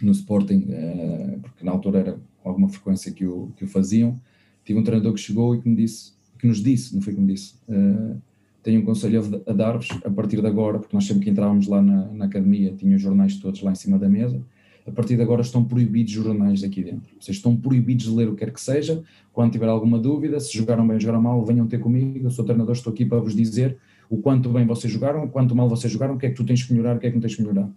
[0.00, 4.16] no Sporting, uh, porque na altura era alguma frequência que o, que o faziam,
[4.64, 7.20] tive um treinador que chegou e que me disse, que nos disse, não foi que
[7.20, 8.20] me disse, uh,
[8.68, 11.80] tenho um conselho a dar-vos a partir de agora, porque nós sempre que entrávamos lá
[11.80, 14.38] na, na academia, tinha os jornais todos lá em cima da mesa,
[14.86, 17.08] a partir de agora estão proibidos jornais aqui dentro.
[17.18, 19.02] Vocês estão proibidos de ler o que quer que seja.
[19.32, 22.26] Quando tiver alguma dúvida, se jogaram bem ou jogaram mal, venham ter comigo.
[22.26, 23.78] Eu sou treinador, estou aqui para vos dizer
[24.10, 26.44] o quanto bem vocês jogaram, o quanto mal vocês jogaram, o que é que tu
[26.44, 27.70] tens que melhorar, o que é que não tens que melhorar.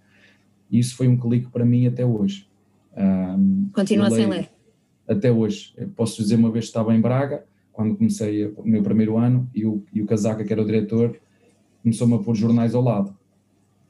[0.69, 2.47] E isso foi um clique para mim até hoje.
[2.97, 4.49] Um, Continua sem ler?
[5.07, 5.73] Até hoje.
[5.77, 9.65] Eu posso dizer, uma vez estava em Braga, quando comecei o meu primeiro ano, e
[9.65, 11.19] o, e o Casaca, que era o diretor,
[11.81, 13.15] começou-me a pôr jornais ao lado.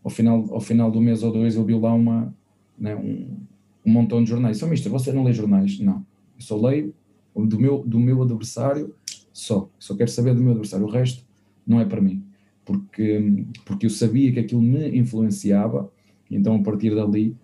[0.04, 2.34] Ao final, ao final do mês ou dois, ele viu lá uma,
[2.78, 3.38] né, um,
[3.86, 4.58] um montão de jornais.
[4.58, 5.80] Só, mister, você não lê jornais?
[5.80, 6.06] Não.
[6.36, 6.94] Eu só leio
[7.36, 8.94] do meu, do meu adversário,
[9.32, 9.70] só.
[9.80, 10.86] Só quero saber do meu adversário.
[10.86, 11.26] O resto
[11.66, 12.24] não é para mim.
[12.66, 15.92] Porque, porque eu sabia que aquilo me influenciava,
[16.30, 17.36] então a partir dali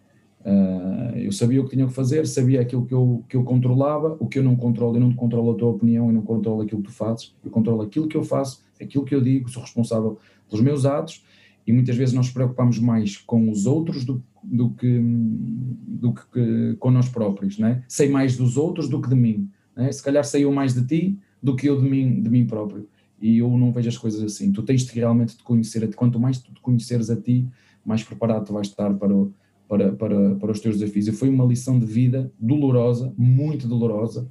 [0.48, 4.16] uh, eu sabia o que tinha que fazer, sabia aquilo que eu, que eu controlava,
[4.20, 4.96] o que eu não controlo.
[4.96, 7.82] Eu não controlo a tua opinião, eu não controlo aquilo que tu fazes, eu controlo
[7.82, 10.18] aquilo que eu faço, aquilo que eu digo, sou responsável
[10.50, 11.24] pelos meus atos
[11.68, 15.02] e muitas vezes nós nos preocupamos mais com os outros do, do que,
[15.86, 17.84] do que com nós próprios, né?
[17.90, 19.92] sei mais dos outros do que de mim, né?
[19.92, 22.88] se calhar sei eu mais de ti do que eu de mim, de mim próprio,
[23.22, 26.38] e eu não vejo as coisas assim, tu tens de realmente te conhecer, quanto mais
[26.40, 27.46] tu te conheceres a ti,
[27.84, 29.34] mais preparado tu vais estar para, o,
[29.68, 34.30] para, para, para os teus desafios, e foi uma lição de vida dolorosa, muito dolorosa,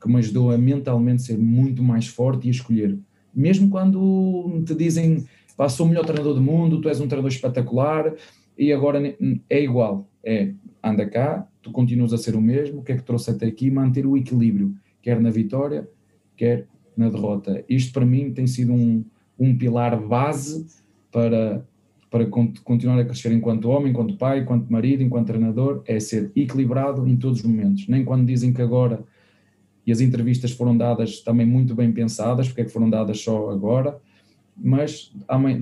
[0.00, 2.98] que me ajudou a mentalmente ser muito mais forte e a escolher
[3.34, 5.24] Mesmo quando te dizem,
[5.56, 8.14] pá, sou o melhor treinador do mundo, tu és um treinador espetacular,
[8.56, 9.16] e agora
[9.50, 13.02] é igual, é, anda cá, tu continuas a ser o mesmo, o que é que
[13.02, 13.70] trouxe até aqui?
[13.70, 15.88] Manter o equilíbrio, quer na vitória,
[16.36, 17.64] quer na derrota.
[17.68, 19.04] Isto para mim tem sido um,
[19.36, 20.64] um pilar base
[21.10, 21.66] para,
[22.14, 27.08] para continuar a crescer enquanto homem, enquanto pai, enquanto marido, enquanto treinador, é ser equilibrado
[27.08, 27.88] em todos os momentos.
[27.88, 29.02] Nem quando dizem que agora,
[29.84, 33.50] e as entrevistas foram dadas também muito bem pensadas, porque é que foram dadas só
[33.50, 33.98] agora,
[34.56, 35.60] mas amanhã,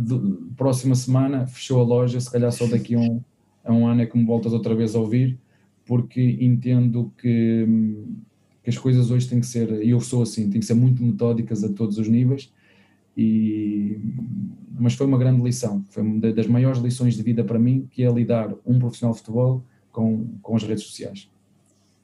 [0.55, 3.23] próxima semana fechou a loja, se calhar só daqui a um,
[3.65, 5.39] a um ano é que me voltas outra vez a ouvir,
[5.87, 7.67] porque entendo que,
[8.63, 11.03] que as coisas hoje têm que ser, e eu sou assim, têm que ser muito
[11.03, 12.53] metódicas a todos os níveis,
[13.17, 13.99] e,
[14.79, 18.03] mas foi uma grande lição, foi uma das maiores lições de vida para mim, que
[18.03, 21.29] é lidar um profissional de futebol com, com as redes sociais.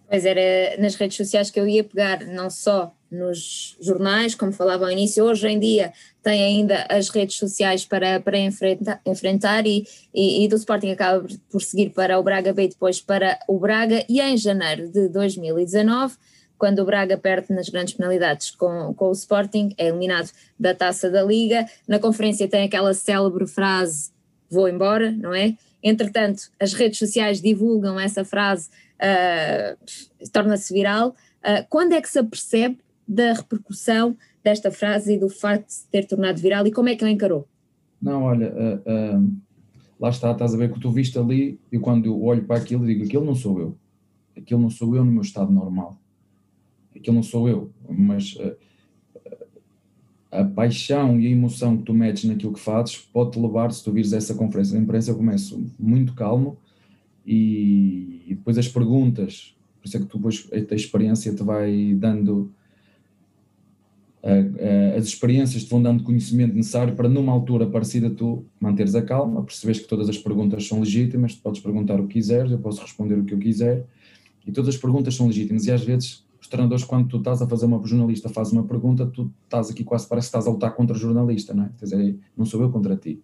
[0.09, 4.85] Pois era nas redes sociais que eu ia pegar, não só nos jornais, como falava
[4.85, 5.93] ao início, hoje em dia
[6.23, 11.27] tem ainda as redes sociais para, para enfrentar, enfrentar e, e, e, do Sporting acaba
[11.51, 15.09] por seguir para o Braga B e depois para o Braga e em janeiro de
[15.09, 16.17] 2019,
[16.59, 21.11] quando o Braga perde nas grandes penalidades com, com o Sporting, é eliminado da taça
[21.11, 24.11] da Liga, na conferência tem aquela célebre frase
[24.51, 25.57] vou embora, não é?
[25.83, 28.69] Entretanto, as redes sociais divulgam essa frase,
[29.01, 31.15] uh, torna-se viral.
[31.41, 35.87] Uh, quando é que se apercebe da repercussão desta frase e do facto de se
[35.89, 37.47] ter tornado viral e como é que ele encarou?
[38.01, 39.37] Não, olha, uh, uh,
[40.01, 43.05] lá está, estás a ver que tu viste ali, e quando olho para aquilo digo,
[43.05, 43.77] aquilo não sou eu,
[44.37, 45.99] aquilo não sou eu no meu estado normal,
[46.99, 48.57] aquilo não sou eu, mas uh,
[50.31, 53.93] a paixão e a emoção que tu metes naquilo que fazes pode-te levar, se tu
[53.93, 56.59] vires essa conferência de imprensa, eu começo muito calmo
[57.27, 61.95] e, e depois as perguntas, por isso é que tu depois a experiência te vai
[61.95, 62.53] dando
[64.97, 69.43] as experiências te vão dando conhecimento necessário para, numa altura parecida, tu manteres a calma,
[69.43, 72.83] percebes que todas as perguntas são legítimas, tu podes perguntar o que quiseres, eu posso
[72.83, 73.87] responder o que eu quiser,
[74.47, 75.67] e todas as perguntas são legítimas.
[75.67, 79.07] E às vezes, os treinadores, quando tu estás a fazer uma jornalista, faz uma pergunta,
[79.07, 81.71] tu estás aqui quase parece que estás a lutar contra o jornalista, não é?
[81.79, 83.23] Quer dizer, não sou eu contra ti.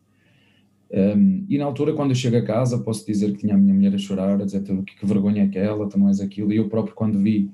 [0.92, 3.74] Um, e na altura, quando eu chego a casa, posso dizer que tinha a minha
[3.74, 6.56] mulher a chorar, a dizer que, que vergonha é aquela, tu não és aquilo, e
[6.56, 7.50] eu próprio, quando vi,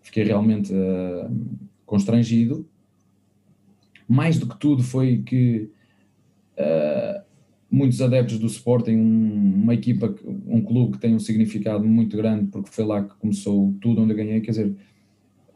[0.00, 0.72] fiquei realmente.
[0.72, 1.30] Uh,
[1.92, 2.66] constrangido.
[4.08, 5.68] Mais do que tudo foi que
[6.56, 7.22] uh,
[7.70, 10.14] muitos adeptos do Sporting, um, uma equipa,
[10.46, 14.12] um clube que tem um significado muito grande, porque foi lá que começou tudo onde
[14.12, 14.74] eu ganhei, quer dizer,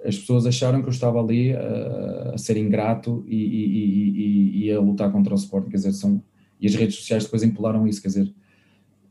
[0.07, 4.73] as pessoas acharam que eu estava ali uh, a ser ingrato e, e, e, e,
[4.73, 6.23] a lutar contra o Sporting, quer dizer, são,
[6.61, 8.35] e as redes sociais depois empolaram isso, quer dizer,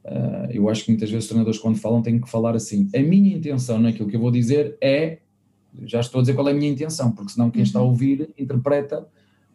[0.05, 2.99] uh, eu acho que muitas vezes os treinadores quando falam têm que falar assim, a
[2.99, 5.19] minha intenção naquilo que eu vou dizer é
[5.83, 7.89] já estou a dizer qual é a minha intenção, porque senão quem está a uhum.
[7.89, 9.05] ouvir interpreta,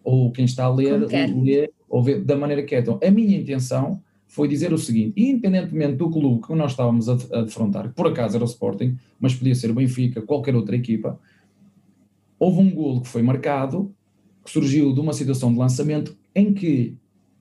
[0.04, 1.06] ou quem está a ler,
[1.42, 2.80] lê, ou vê da maneira que é.
[2.80, 7.14] Então, a minha intenção foi dizer o seguinte: independentemente do clube que nós estávamos a,
[7.32, 10.76] a defrontar, que por acaso era o Sporting, mas podia ser o Benfica, qualquer outra
[10.76, 11.18] equipa,
[12.40, 13.94] houve um golo que foi marcado,
[14.42, 16.96] que surgiu de uma situação de lançamento em que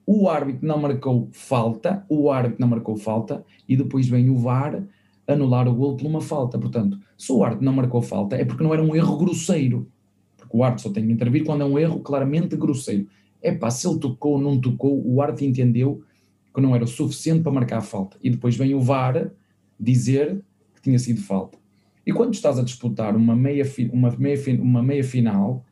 [0.06, 4.84] o árbitro não marcou falta, o árbitro não marcou falta, e depois vem o VAR
[5.26, 6.58] anular o gol por uma falta.
[6.58, 9.88] Portanto, se o árbitro não marcou falta, é porque não era um erro grosseiro.
[10.36, 13.06] Porque o árbitro só tem que intervir quando é um erro claramente grosseiro.
[13.40, 16.02] É pá, se ele tocou ou não tocou, o árbitro entendeu
[16.52, 18.18] que não era o suficiente para marcar a falta.
[18.22, 19.30] E depois vem o VAR
[19.78, 20.42] dizer
[20.74, 21.59] que tinha sido falta.
[22.06, 25.64] E quando estás a disputar uma meia, uma meia, uma meia final,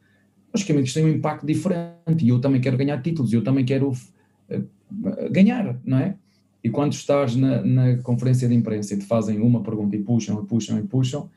[0.53, 2.25] logicamente isto tem um impacto diferente.
[2.25, 6.17] E eu também quero ganhar títulos, eu também quero uh, ganhar, não é?
[6.63, 10.43] E quando estás na, na, conferência de imprensa e te fazem uma pergunta e puxam,
[10.43, 11.31] e puxam, e puxam,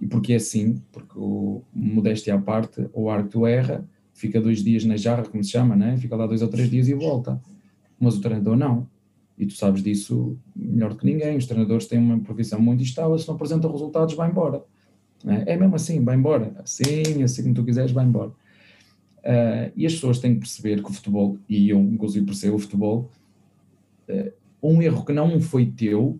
[0.00, 4.84] e porque é assim, porque o modéstia à parte, o árbitro erra, fica dois dias
[4.84, 5.96] na jarra, como se chama, né?
[5.96, 7.40] fica lá dois ou três dias e volta.
[7.98, 8.86] Mas o treinador não.
[9.38, 11.36] E tu sabes disso melhor do que ninguém.
[11.36, 14.62] Os treinadores têm uma profissão muito estável, se não apresentam resultados, vai embora.
[15.26, 15.52] É?
[15.52, 16.52] é mesmo assim, vai embora.
[16.62, 18.30] Assim, assim como tu quiseres, vai embora.
[19.18, 22.58] Uh, e as pessoas têm que perceber que o futebol, e eu inclusive percebo o
[22.58, 23.10] futebol,
[24.08, 26.18] uh, um erro que não foi teu,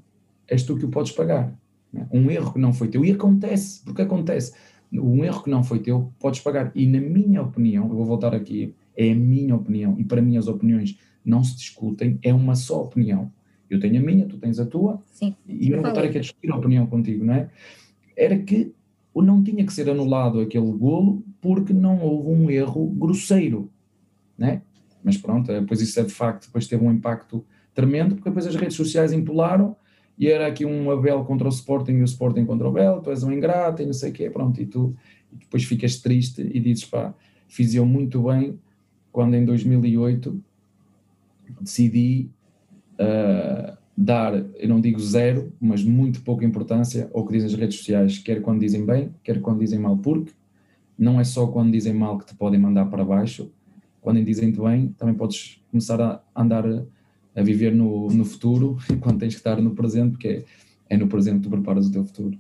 [0.48, 1.52] és tu que o podes pagar.
[1.92, 2.06] Né?
[2.12, 4.52] Um erro que não foi teu, e acontece, porque acontece.
[4.92, 6.70] Um erro que não foi teu, podes pagar.
[6.74, 10.36] E na minha opinião, eu vou voltar aqui, é a minha opinião, e para mim
[10.36, 13.32] as opiniões não se discutem, é uma só opinião.
[13.68, 16.18] Eu tenho a minha, tu tens a tua, Sim, e eu não vou estar aqui
[16.18, 17.50] a discutir a opinião contigo, não é?
[18.16, 18.74] Era que
[19.14, 23.70] não tinha que ser anulado aquele golo porque não houve um erro grosseiro,
[24.36, 24.62] né?
[25.02, 27.44] Mas pronto, depois isso é de facto, depois teve um impacto
[27.74, 29.76] tremendo, porque depois as redes sociais empolaram
[30.18, 33.10] e era aqui um Abel contra o Sporting e o Sporting contra o Abel, tu
[33.10, 34.94] és um ingrato e não sei o quê, pronto, e tu
[35.32, 37.14] e depois ficas triste e dizes pá,
[37.48, 38.58] fiz eu muito bem
[39.10, 40.42] quando em 2008
[41.60, 42.30] decidi
[42.94, 47.78] uh, dar, eu não digo zero, mas muito pouca importância ao que dizem as redes
[47.78, 50.32] sociais, quer quando dizem bem, quer quando dizem mal, porque
[50.98, 53.50] não é só quando dizem mal que te podem mandar para baixo,
[54.00, 56.64] quando dizem-te bem, também podes começar a andar
[57.34, 60.44] a viver no, no futuro, quando tens que estar no presente, porque é,
[60.90, 62.38] é no presente que tu preparas o teu futuro.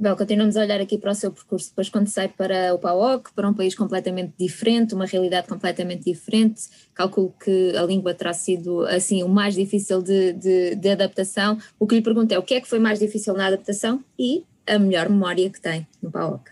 [0.00, 3.32] Bel, continuamos a olhar aqui para o seu percurso, depois quando sai para o PAOC,
[3.32, 8.84] para um país completamente diferente, uma realidade completamente diferente, calculo que a língua terá sido
[8.86, 11.58] assim o mais difícil de, de, de adaptação.
[11.78, 14.44] O que lhe pergunto é o que é que foi mais difícil na adaptação e
[14.66, 16.50] a melhor memória que tem no PAOC?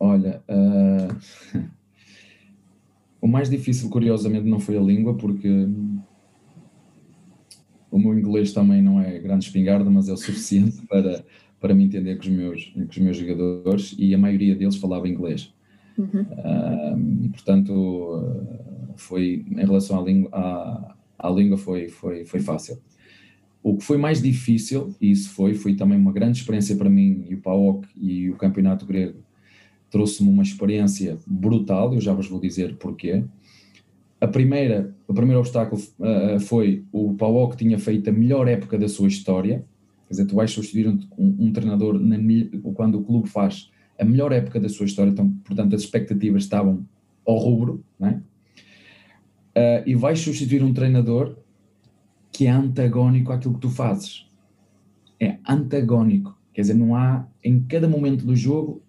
[0.00, 1.60] Olha, uh,
[3.20, 5.68] o mais difícil curiosamente não foi a língua, porque
[7.90, 11.22] o meu inglês também não é grande espingarda, mas é o suficiente para
[11.60, 15.08] para me entender com os meus, com os meus jogadores e a maioria deles falava
[15.08, 15.52] inglês.
[15.98, 16.22] Uhum.
[16.22, 18.36] Uh, e portanto,
[18.96, 22.78] foi em relação à língua, à, à língua foi, foi, foi fácil.
[23.62, 27.24] O que foi mais difícil, e isso foi, foi também uma grande experiência para mim,
[27.28, 29.18] e o PAOK e o Campeonato Grego
[29.90, 33.24] trouxe-me uma experiência brutal, eu já vos vou dizer porquê.
[34.20, 38.88] A primeira, o primeiro obstáculo uh, foi o PAOK tinha feito a melhor época da
[38.88, 39.64] sua história,
[40.06, 42.16] Quer dizer, tu vais substituir um, um, um treinador na,
[42.74, 46.86] quando o clube faz a melhor época da sua história, então, portanto, as expectativas estavam
[47.26, 48.22] ao rubro, né?
[49.56, 51.36] Uh, e vais substituir um treinador
[52.30, 54.30] que é antagónico àquilo que tu fazes.
[55.18, 56.38] É antagónico.
[56.52, 58.82] Quer dizer, não há, em cada momento do jogo,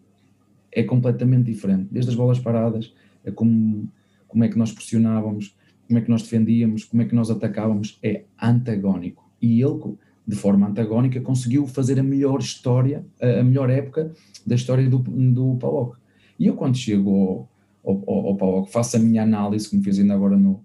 [0.72, 1.88] é completamente diferente.
[1.90, 2.94] Desde as bolas paradas,
[3.24, 3.90] é como,
[4.28, 5.56] como é que nós pressionávamos,
[5.88, 9.32] como é que nós defendíamos, como é que nós atacávamos, é antagónico.
[9.42, 9.96] E ele,
[10.28, 14.12] de forma antagónica, conseguiu fazer a melhor história, a melhor época
[14.46, 15.98] da história do, do PAOK.
[16.38, 17.48] E eu, quando chego
[17.84, 20.60] ao, ao, ao faço a minha análise, como fiz ainda agora no,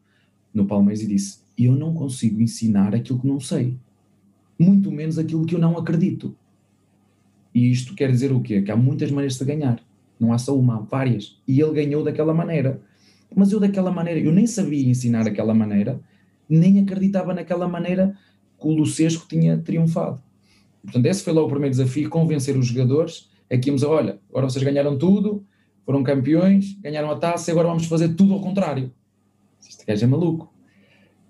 [0.53, 3.77] no Palmeiras, e disse: Eu não consigo ensinar aquilo que não sei,
[4.59, 6.37] muito menos aquilo que eu não acredito.
[7.55, 8.63] E isto quer dizer o quê?
[8.63, 9.81] Que há muitas maneiras de ganhar,
[10.19, 11.41] não há só uma, há várias.
[11.47, 12.81] E ele ganhou daquela maneira.
[13.35, 16.01] Mas eu, daquela maneira, eu nem sabia ensinar aquela maneira,
[16.49, 18.17] nem acreditava naquela maneira
[18.63, 20.23] que o Lucesco tinha triunfado.
[20.83, 24.19] Portanto, esse foi logo o primeiro desafio, convencer os jogadores a que íamos a, olha,
[24.31, 25.45] agora vocês ganharam tudo,
[25.85, 28.91] foram campeões, ganharam a taça, e agora vamos fazer tudo ao contrário.
[29.61, 30.53] Este gajo é maluco.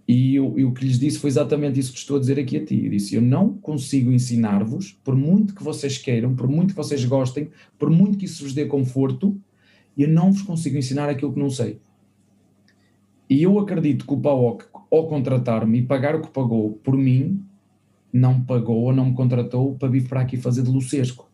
[0.07, 2.65] E, eu, o que lhes disse foi exatamente isso que estou a dizer aqui a
[2.65, 2.85] ti.
[2.85, 7.05] Eu disse, eu não consigo ensinar-vos, por muito que vocês queiram, por muito que vocês
[7.05, 9.37] gostem, por muito que isso vos dê conforto,
[9.97, 11.81] eu não vos consigo ensinar aquilo que não sei.
[13.29, 17.43] E eu acredito que o PAOC, ao contratar-me e pagar o que pagou por mim,
[18.13, 21.31] não pagou ou não me contratou para vir para aqui fazer de lucesco.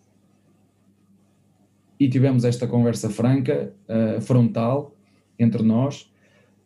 [1.98, 4.94] E tivemos esta conversa franca, uh, frontal,
[5.36, 6.08] entre nós.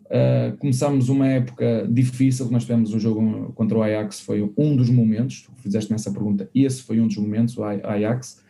[0.04, 4.90] Uh, começámos uma época difícil, nós tivemos um jogo contra o Ajax, foi um dos
[4.90, 8.42] momentos, fizeste-me essa pergunta, esse foi um dos momentos, o Ajax,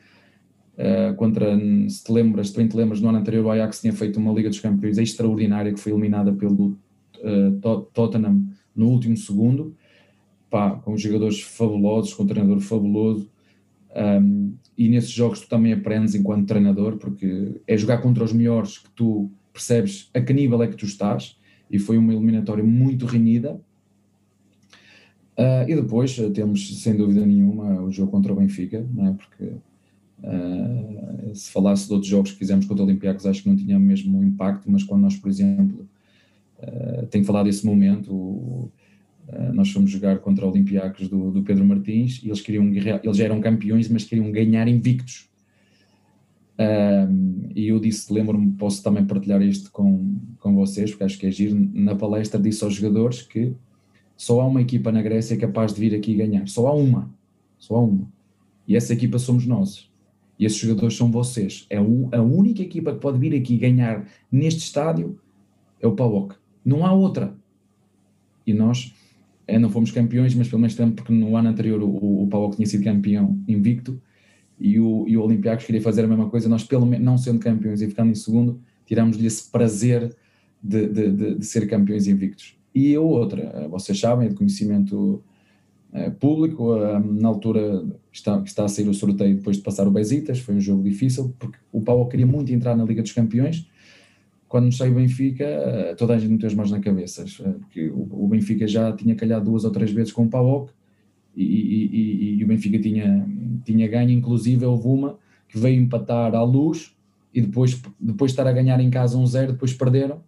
[0.73, 1.55] Uh, contra,
[1.87, 4.49] se te lembras, bem te lembras, no ano anterior o Ajax tinha feito uma Liga
[4.49, 6.79] dos Campeões extraordinária que foi eliminada pelo
[7.23, 9.75] uh, Tottenham no último segundo,
[10.51, 13.31] pá, com jogadores fabulosos, com um treinador fabuloso,
[13.95, 18.79] um, e nesses jogos tu também aprendes enquanto treinador, porque é jogar contra os melhores
[18.79, 21.39] que tu percebes a que nível é que tu estás,
[21.71, 23.61] e foi uma eliminatória muito renhida.
[25.39, 29.13] Uh, e depois temos, sem dúvida nenhuma, o jogo contra o Benfica, não é?
[29.13, 29.53] porque
[30.23, 33.79] Uh, se falasse de outros jogos que fizemos contra o Olympiacos, acho que não tinha
[33.79, 35.89] mesmo um impacto, mas quando nós, por exemplo,
[36.63, 41.65] uh, tenho falado desse momento, uh, nós fomos jogar contra o Olympiacos do, do, Pedro
[41.65, 45.29] Martins e eles queriam eles já eram campeões, mas queriam ganhar invictos.
[46.59, 51.27] Uh, e eu disse, lembro-me, posso também partilhar isto com, com vocês, porque acho que
[51.27, 51.57] é giro.
[51.73, 53.55] Na palestra disse aos jogadores que
[54.17, 57.13] só há uma equipa na Grécia capaz de vir aqui ganhar, só há uma,
[57.59, 58.09] só há uma.
[58.69, 59.91] E essa equipa somos nós.
[60.39, 61.67] E esses jogadores são vocês.
[61.69, 65.19] É a única equipa que pode vir aqui ganhar neste estádio
[65.81, 66.37] é o PAOK.
[66.65, 67.35] Não há outra.
[68.47, 68.95] E nós
[69.47, 72.67] é, não fomos campeões, mas pelo menos tempo, porque no ano anterior o, o tinha
[72.67, 74.01] sido campeão invicto
[74.59, 76.49] e o, e o Olympiacos queria fazer a mesma coisa.
[76.49, 80.15] Nós, pelo menos, não sendo campeões e ficando em segundo, tiramos-lhe esse prazer
[80.63, 82.57] de, de, de, de, ser campeões invictos.
[82.75, 85.23] E eu, outra, vocês sabem, de conhecimento
[85.93, 86.77] eh, público.
[86.77, 90.55] Eh, na altura está, está a sair o sorteio depois de passar o Besiktas, foi
[90.55, 93.69] um jogo difícil, porque o Paulo queria muito entrar na Liga dos Campeões.
[94.53, 97.25] Quando saiu o Benfica, eh, toda a gente meteu as mãos na cabeça,
[97.59, 100.69] porque o, Benfica já tinha calhado duas ou três vezes com o Paulo
[101.35, 103.27] e, e, e, e, o Benfica tinha,
[103.65, 106.95] tinha ganho, inclusive houve uma que veio empatar à luz
[107.33, 110.21] e depois, depois de estar a ganhar em casa um zero, depois perderam.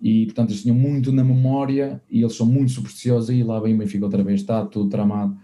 [0.00, 3.28] E portanto eles tinham muito na memória e eles são muito supersticiosos.
[3.36, 5.36] E lá vem o Benfica outra vez, está tudo tramado.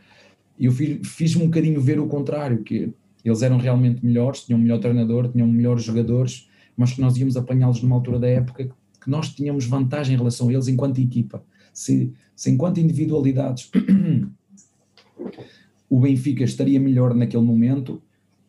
[0.59, 2.91] E eu fiz, fiz um bocadinho ver o contrário, que
[3.23, 6.49] eles eram realmente melhores, tinham um melhor treinador, tinham melhores jogadores,
[6.79, 8.71] mas que nós íamos apanhá-los numa altura da época
[9.01, 11.43] que nós tínhamos vantagem em relação a eles enquanto equipa.
[11.73, 13.69] Se, se enquanto individualidades
[15.91, 18.01] o Benfica estaria melhor naquele momento,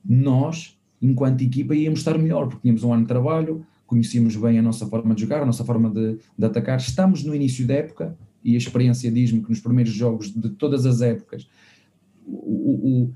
[0.05, 4.61] nós, enquanto equipa, íamos estar melhor, porque tínhamos um ano de trabalho, conhecíamos bem a
[4.61, 6.77] nossa forma de jogar, a nossa forma de, de atacar.
[6.77, 10.85] Estamos no início da época e a experiência diz-me que nos primeiros jogos de todas
[10.85, 11.47] as épocas
[12.27, 13.11] o,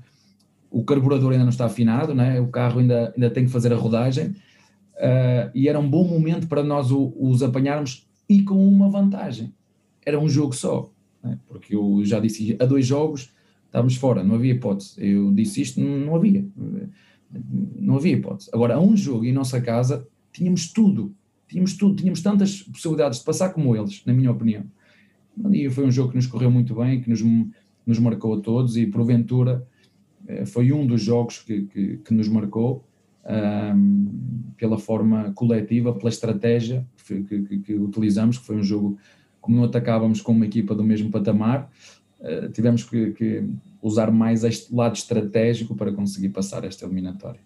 [0.72, 2.40] o, o carburador ainda não está afinado, né?
[2.40, 4.34] o carro ainda, ainda tem que fazer a rodagem
[4.96, 9.52] uh, e era um bom momento para nós o, os apanharmos e com uma vantagem.
[10.04, 10.90] Era um jogo só,
[11.22, 11.38] né?
[11.46, 13.32] porque eu já disse, a dois jogos
[13.66, 14.94] estávamos fora, não havia hipótese.
[14.98, 16.46] Eu disse isto, não, havia.
[17.80, 18.48] Não havia hipótese.
[18.52, 21.12] Agora, a um jogo em nossa casa, tínhamos tudo.
[21.48, 21.96] Tínhamos tudo.
[21.96, 24.64] Tínhamos tantas possibilidades de passar como eles, na minha opinião.
[25.50, 27.20] E foi um jogo que nos correu muito bem, que nos,
[27.84, 29.66] nos marcou a todos e, porventura,
[30.28, 32.84] eh, foi um dos jogos que, que, que nos marcou
[33.26, 38.98] um, pela forma coletiva, pela estratégia que, que, que, utilizamos, que foi um jogo,
[39.40, 41.70] como não atacávamos com uma equipa do mesmo patamar,
[42.20, 43.44] eh, tivemos que, que,
[43.82, 47.40] usar mais este lado estratégico para conseguir passar esta eliminatória.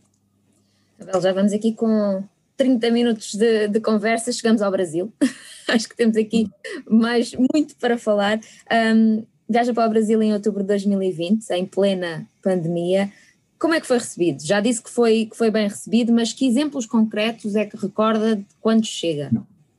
[1.00, 2.22] Abel, já vamos aqui com
[2.56, 5.12] 30 minutos de, de conversa, chegamos ao Brasil.
[5.68, 6.48] Acho que temos aqui
[6.88, 8.38] mais muito para falar.
[8.70, 13.10] Um, viaja para o Brasil em outubro de 2020, em plena pandemia.
[13.58, 14.44] Como é que foi recebido?
[14.44, 18.36] Já disse que foi, que foi bem recebido, mas que exemplos concretos é que recorda
[18.36, 19.30] de quando chega?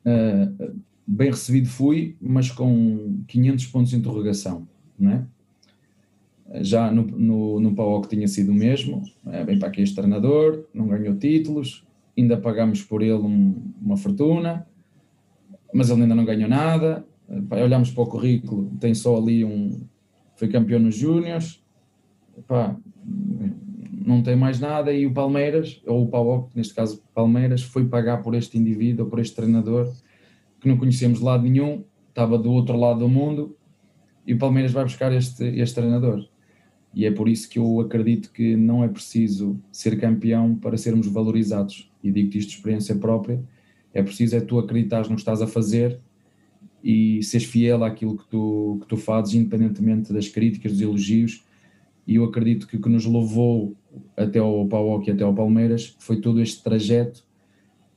[0.05, 0.75] Uh,
[1.07, 4.67] bem recebido fui, mas com 500 pontos de interrogação
[4.99, 5.25] não é?
[6.61, 10.87] Já no, no, no tinha sido o mesmo, é, bem para aqui este treinador, não
[10.87, 11.85] ganhou títulos,
[12.17, 14.67] ainda pagamos por ele um, uma fortuna,
[15.73, 17.05] mas ele ainda não ganhou nada.
[17.51, 19.79] Olhamos para o currículo, tem só ali um.
[20.35, 21.63] Foi campeão nos Júniors,
[24.09, 24.91] não tem mais nada.
[24.91, 29.19] E o Palmeiras, ou o PAOC, neste caso Palmeiras, foi pagar por este indivíduo, por
[29.19, 29.93] este treinador,
[30.59, 33.55] que não conhecemos de lado nenhum, estava do outro lado do mundo
[34.25, 36.27] e o Palmeiras vai buscar este, este treinador.
[36.93, 41.07] E é por isso que eu acredito que não é preciso ser campeão para sermos
[41.07, 41.89] valorizados.
[42.03, 43.41] E digo-te isto de experiência própria.
[43.93, 45.99] É preciso é tu acreditar no que estás a fazer
[46.83, 51.45] e seres fiel àquilo que tu, que tu fazes, independentemente das críticas, dos elogios.
[52.07, 53.75] E eu acredito que o que nos levou
[54.15, 57.23] até ao PAOK e até ao Palmeiras foi todo este trajeto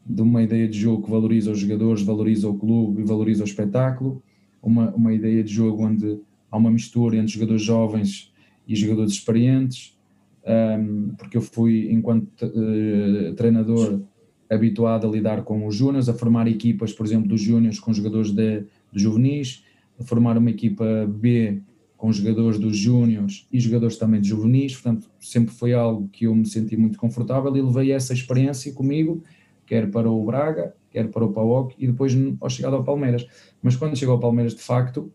[0.04, 3.46] de uma ideia de jogo que valoriza os jogadores, valoriza o clube e valoriza o
[3.46, 4.22] espetáculo
[4.62, 6.20] uma, uma ideia de jogo onde
[6.50, 8.32] há uma mistura entre jogadores jovens
[8.66, 9.98] e jogadores experientes,
[10.46, 14.00] um, porque eu fui, enquanto uh, treinador,
[14.48, 18.30] habituado a lidar com os júniores, a formar equipas, por exemplo, dos júniores com jogadores
[18.30, 18.60] de,
[18.92, 19.64] de juvenis,
[19.98, 21.62] a formar uma equipa B
[22.02, 26.34] com jogadores dos júniores e jogadores também de juvenis, portanto, sempre foi algo que eu
[26.34, 29.22] me senti muito confortável e levei essa experiência comigo,
[29.64, 33.24] quer para o Braga, quer para o PAOK e depois ao chegar ao Palmeiras.
[33.62, 35.12] Mas quando chegou ao Palmeiras, de facto,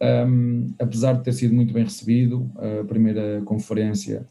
[0.00, 2.48] um, apesar de ter sido muito bem recebido,
[2.80, 4.24] a primeira conferência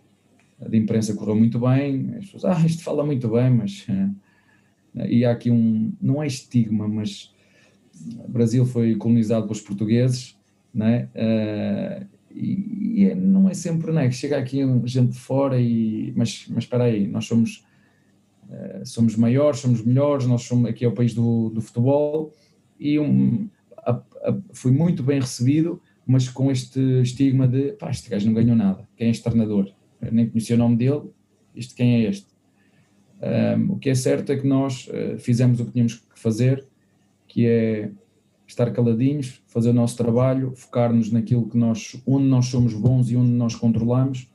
[0.69, 3.85] de imprensa correu muito bem, as pessoas, ah, isto fala muito bem, mas...
[3.89, 4.15] Uh,
[5.05, 7.35] e há aqui um, não é estigma, mas
[8.23, 10.36] o Brasil foi colonizado pelos portugueses,
[10.77, 11.09] né?
[11.15, 14.09] Uh, e, e é, não é sempre, né?
[14.11, 17.65] Chega aqui gente de fora e, mas, mas espera aí, nós somos
[18.49, 22.33] eh, somos maiores, somos melhores, nós somos aqui é o país do, do futebol
[22.79, 28.09] e um, a, a, fui muito bem recebido, mas com este estigma de pá, este
[28.09, 29.73] gajo não ganhou nada, quem é este treinador?
[30.01, 31.09] Eu nem conhecia o nome dele,
[31.55, 32.27] este quem é este?
[33.19, 36.63] Um, o que é certo é que nós uh, fizemos o que tínhamos que fazer,
[37.27, 37.91] que é
[38.47, 43.17] estar caladinhos, fazer o nosso trabalho, focar-nos naquilo que nós, onde nós somos bons e
[43.17, 44.29] onde nós controlamos,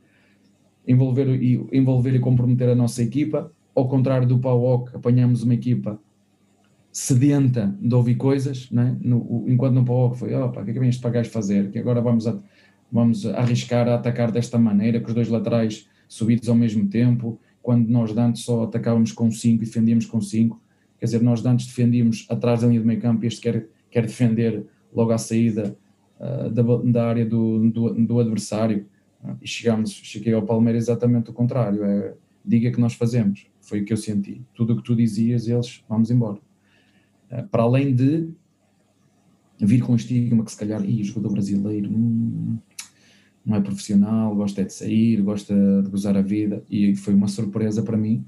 [0.86, 5.98] envolver e, envolver e comprometer a nossa equipa ao contrário do PAOC, apanhamos uma equipa
[6.92, 8.96] sedenta de ouvir coisas, né?
[9.00, 11.70] no, enquanto no PAOC foi, opa, o que é que vem este para fazer?
[11.70, 12.38] Que agora vamos, a,
[12.90, 17.88] vamos arriscar a atacar desta maneira, com os dois laterais subidos ao mesmo tempo, quando
[17.88, 20.60] nós antes só atacávamos com 5 e defendíamos com 5,
[20.98, 24.07] quer dizer, nós antes defendíamos atrás da linha do meio campo e este quer, quer
[24.07, 25.76] defender logo à saída
[26.18, 28.86] uh, da, da, área do, do, do adversário,
[29.22, 32.14] uh, e chegamos, cheguei ao Palmeiras exatamente o contrário, é,
[32.45, 34.43] diga que nós fazemos, foi o que eu senti.
[34.55, 36.40] Tudo o que tu dizias, eles, vamos embora.
[37.30, 38.28] Uh, para além de
[39.61, 42.59] vir com o estigma que se calhar, o jogador brasileiro hum,
[43.45, 47.28] não é profissional, gosta é de sair, gosta de gozar a vida, e foi uma
[47.28, 48.24] surpresa para mim,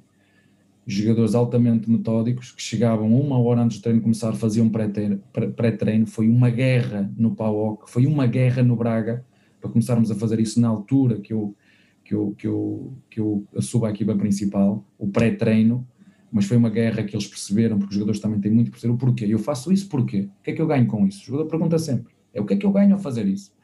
[0.87, 6.51] jogadores altamente metódicos que chegavam uma hora antes do treino começar, faziam pré-treino, foi uma
[6.51, 9.25] guerra no PAOC, foi uma guerra no Braga,
[9.61, 11.57] para começarmos a fazer isso na altura que eu,
[12.05, 15.87] que eu, que eu, que eu subo à equipa principal, o pré-treino,
[16.31, 18.93] mas foi uma guerra que eles perceberam, porque os jogadores também têm muito que perceber
[18.93, 19.25] o porquê.
[19.27, 20.29] Eu faço isso porquê?
[20.41, 21.23] O que é que eu ganho com isso?
[21.23, 23.55] O jogador pergunta sempre, é o que é que eu ganho a fazer isso?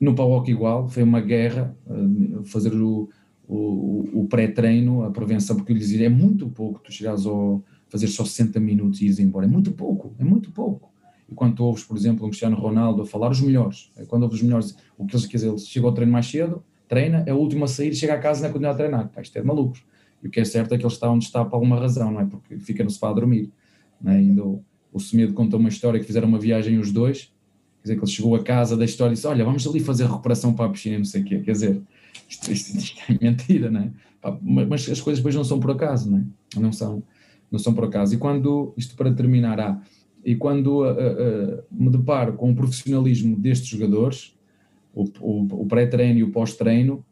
[0.00, 3.08] No PAOC igual, foi uma guerra, eh, fazer o
[3.50, 7.30] o, o pré-treino, a prevenção, porque eu lhes dizia, é muito pouco tu chegares a
[7.88, 10.92] fazer só 60 minutos e ires embora, é muito pouco, é muito pouco.
[11.28, 14.22] E quando tu ouves, por exemplo, o Cristiano Ronaldo a falar, os melhores, é quando
[14.22, 17.24] ouves os melhores, o que eles quer dizer, ele chega ao treino mais cedo, treina,
[17.26, 19.08] é o último a sair, chega a casa e não é continuar a treinar.
[19.08, 19.84] Pá, isto é de malucos.
[20.22, 22.20] E o que é certo é que ele está onde está por alguma razão, não
[22.20, 22.26] é?
[22.26, 23.50] Porque fica no sofá a dormir.
[24.04, 24.10] É?
[24.10, 27.32] Ainda o, o Semedo contou uma história que fizeram uma viagem os dois,
[27.78, 30.04] quer dizer, que ele chegou a casa da história e disse: Olha, vamos ali fazer
[30.04, 31.38] recuperação para a piscina, não sei o quê.
[31.40, 31.82] Quer dizer,
[32.28, 33.90] isto, é mentira, não é?
[34.42, 36.60] Mas as coisas depois não são por acaso, não é?
[36.60, 37.02] Não são,
[37.50, 38.14] não são por acaso.
[38.14, 39.80] E quando, isto para terminar, há,
[40.24, 44.36] e quando uh, uh, me deparo com o profissionalismo destes jogadores,
[44.94, 47.04] o, o, o pré-treino e o pós-treino,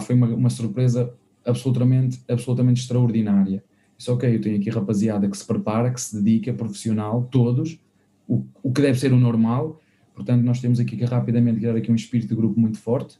[0.00, 1.12] foi uma, uma surpresa
[1.44, 3.64] absolutamente, absolutamente extraordinária.
[3.98, 7.78] Isso ok, eu tenho aqui rapaziada que se prepara, que se dedica, profissional, todos,
[8.26, 9.80] o, o que deve ser o normal,
[10.14, 13.18] portanto nós temos aqui que rapidamente criar aqui um espírito de grupo muito forte,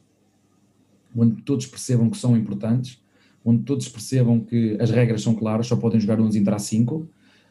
[1.15, 3.01] onde todos percebam que são importantes,
[3.45, 7.07] onde todos percebam que as regras são claras, só podem jogar 11 entrar 5,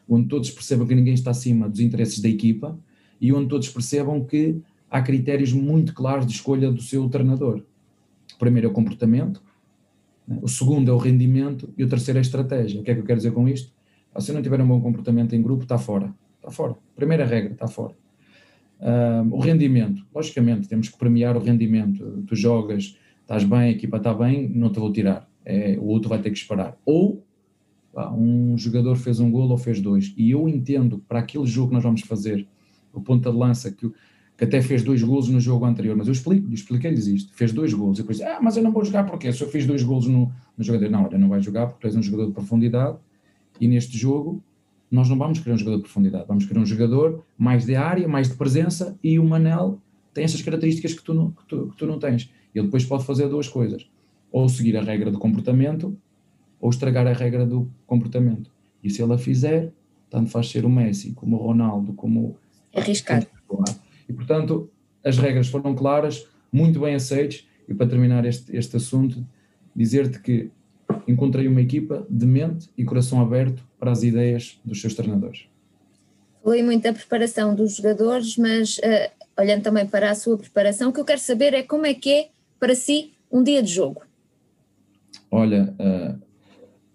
[0.09, 2.77] onde todos percebam que ninguém está acima dos interesses da equipa
[3.21, 4.59] e onde todos percebam que
[4.89, 7.63] há critérios muito claros de escolha do seu treinador.
[8.35, 9.41] O primeiro é o comportamento,
[10.27, 10.39] né?
[10.41, 12.81] o segundo é o rendimento e o terceiro é a estratégia.
[12.81, 13.71] O que é que eu quero dizer com isto?
[14.13, 16.13] Ah, se não tiver um bom comportamento em grupo, está fora.
[16.37, 16.75] Está fora.
[16.95, 17.95] Primeira regra, está fora.
[19.31, 22.23] o rendimento, logicamente, temos que premiar o rendimento.
[22.27, 25.27] Tu jogas estás bem, a equipa está bem, não te vou tirar.
[25.43, 26.77] É, o outro vai ter que esperar.
[26.85, 27.23] Ou
[28.15, 30.13] um jogador fez um gol ou fez dois.
[30.17, 32.47] E eu entendo para aquele jogo que nós vamos fazer,
[32.91, 33.91] o ponta de lança que,
[34.37, 37.73] que até fez dois golos no jogo anterior, mas eu explico, expliquei-lhes isto, fez dois
[37.73, 40.07] golos, e depois, ah, mas eu não vou jogar porque se eu fiz dois golos
[40.07, 42.97] no, no jogador, não, olha, não vai jogar porque tu és um jogador de profundidade,
[43.59, 44.43] e neste jogo
[44.89, 48.07] nós não vamos querer um jogador de profundidade, vamos querer um jogador mais de área,
[48.07, 49.79] mais de presença, e o Manel
[50.13, 52.29] tem essas características que tu não, que tu, que tu não tens.
[52.53, 53.89] Ele depois pode fazer duas coisas:
[54.31, 55.97] ou seguir a regra do comportamento,
[56.59, 58.51] ou estragar a regra do comportamento.
[58.83, 59.71] E se ele a fizer,
[60.09, 62.37] tanto faz ser o Messi, como o Ronaldo, como.
[62.75, 63.27] Arriscado.
[64.07, 64.69] E portanto,
[65.03, 67.47] as regras foram claras, muito bem aceites.
[67.67, 69.25] E para terminar este, este assunto,
[69.75, 70.51] dizer-te que
[71.07, 75.47] encontrei uma equipa de mente e coração aberto para as ideias dos seus treinadores.
[76.43, 80.93] Falei muito da preparação dos jogadores, mas uh, olhando também para a sua preparação, o
[80.93, 82.29] que eu quero saber é como é que é
[82.63, 84.03] para si um dia de jogo?
[85.29, 86.17] Olha, uh,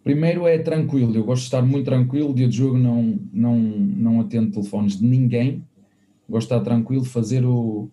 [0.03, 4.21] primeiro é tranquilo, eu gosto de estar muito tranquilo, dia de jogo não, não, não
[4.23, 5.63] atendo telefones de ninguém,
[6.27, 7.91] gosto de estar tranquilo, fazer o,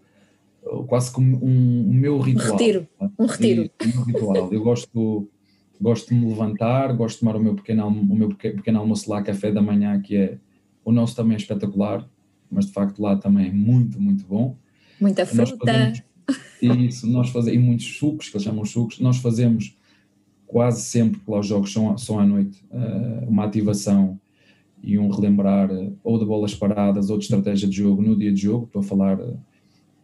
[0.88, 2.48] quase como um, um meu ritual.
[2.48, 2.88] Um retiro,
[3.20, 3.70] um retiro.
[3.86, 4.54] E, um ritual.
[4.54, 5.28] Eu gosto,
[5.82, 9.22] gosto de me levantar, gosto de tomar o meu pequeno, o meu pequeno almoço lá,
[9.22, 10.38] café da manhã, que é
[10.86, 12.10] o nosso também é espetacular,
[12.50, 14.56] mas de facto lá também é muito, muito bom.
[14.98, 15.58] Muita fruta.
[15.66, 16.04] Fazemos,
[16.62, 19.78] isso, nós fazemos, e muitos sucos, que eles chamam sucos, nós fazemos
[20.46, 24.20] quase sempre que lá os jogos são, são à noite, uh, uma ativação
[24.82, 28.32] e um relembrar uh, ou de bolas paradas ou de estratégia de jogo no dia
[28.32, 29.40] de jogo, estou a falar uh,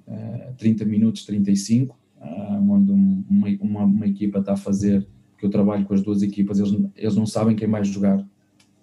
[0.08, 5.08] eh, 30 minutos, 35, uh, onde um, uma, uma, uma, equipa está a fazer,
[5.38, 8.26] que eu trabalho com as duas equipas, eles, eles não sabem quem vai jogar,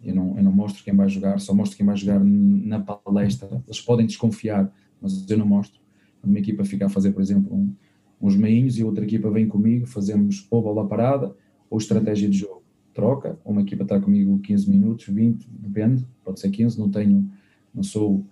[0.02, 3.62] eu não, eu não mostro quem vai jogar, só mostro quem vai jogar na palestra,
[3.66, 4.72] eles podem desconfiar,
[5.02, 5.80] mas eu não mostro,
[6.22, 7.72] uma equipa fica a fazer, por exemplo, um,
[8.20, 11.34] uns meinhos e outra equipa vem comigo, fazemos ou bola parada
[11.70, 12.62] ou estratégia de jogo.
[12.92, 17.30] Troca, uma equipa está comigo 15 minutos, 20, depende, pode ser 15, não tenho,
[17.72, 18.26] não sou.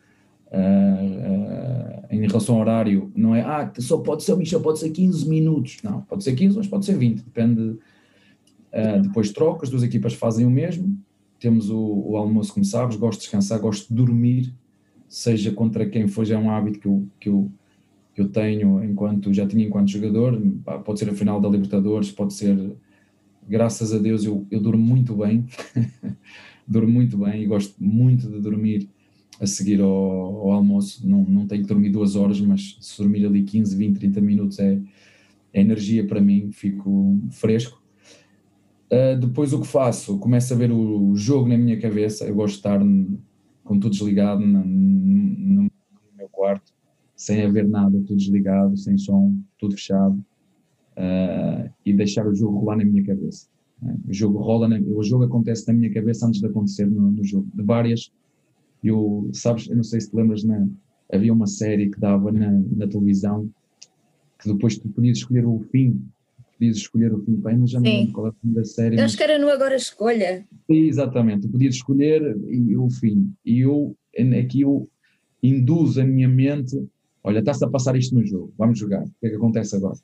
[0.46, 4.90] Uh, uh, em relação ao horário, não é, ah, só pode ser, Michel, pode ser
[4.90, 7.60] 15 minutos, não, pode ser 15, mas pode ser 20, depende.
[7.62, 10.96] Uh, depois troca, as duas equipas fazem o mesmo.
[11.38, 14.54] Temos o, o almoço, como sabes, gosto de descansar, gosto de dormir,
[15.08, 17.50] seja contra quem for, já é um hábito que eu, que eu
[18.16, 20.40] eu tenho enquanto já tinha enquanto jogador,
[20.84, 22.74] pode ser a final da Libertadores, pode ser,
[23.46, 25.44] graças a Deus, eu, eu durmo muito bem,
[26.66, 28.88] durmo muito bem e gosto muito de dormir
[29.38, 31.06] a seguir ao, ao, almoço.
[31.06, 34.58] Não, não tenho que dormir duas horas, mas se dormir ali 15, 20, 30 minutos
[34.58, 34.80] é,
[35.52, 37.82] é energia para mim, fico fresco.
[38.90, 40.18] Uh, depois o que faço?
[40.18, 42.24] Começo a ver o jogo na minha cabeça.
[42.24, 45.70] Eu gosto de estar com tudo desligado no, no
[46.16, 46.75] meu quarto
[47.16, 50.14] sem haver nada, tudo desligado, sem som, tudo fechado,
[50.96, 53.48] uh, e deixar o jogo rolar na minha cabeça.
[54.08, 57.46] O jogo rola, o jogo acontece na minha cabeça antes de acontecer no, no jogo.
[57.54, 58.10] De várias,
[58.82, 60.66] eu, sabes, eu não sei se te lembras, na,
[61.12, 63.48] havia uma série que dava na, na televisão
[64.38, 66.02] que depois tu podias escolher o fim,
[66.58, 68.98] podias escolher o fim, bem, mas já não lembro qual é o fim da série.
[68.98, 70.46] Eu acho que era no Agora Escolha.
[70.66, 73.32] Sim, exatamente, tu podias escolher e, o fim.
[73.44, 73.96] E eu,
[74.38, 74.88] aqui eu
[75.42, 76.76] induzo a minha mente,
[77.26, 79.98] olha, está-se a passar isto no jogo, vamos jogar, o que é que acontece agora?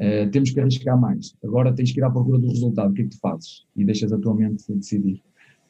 [0.00, 1.36] Uh, temos que arriscar mais.
[1.44, 2.90] Agora tens que ir à procura do resultado.
[2.90, 3.66] O que é que tu fazes?
[3.76, 5.22] E deixas a tua mente decidir.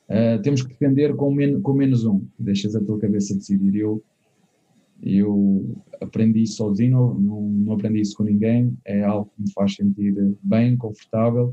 [0.08, 2.24] Uh, temos que defender com, men com menos um.
[2.38, 3.74] Deixas a tua cabeça decidir.
[3.74, 4.00] Eu,
[5.02, 8.78] eu aprendi isso sozinho, não, não aprendi isso com ninguém.
[8.84, 11.52] É algo que me faz sentir bem, confortável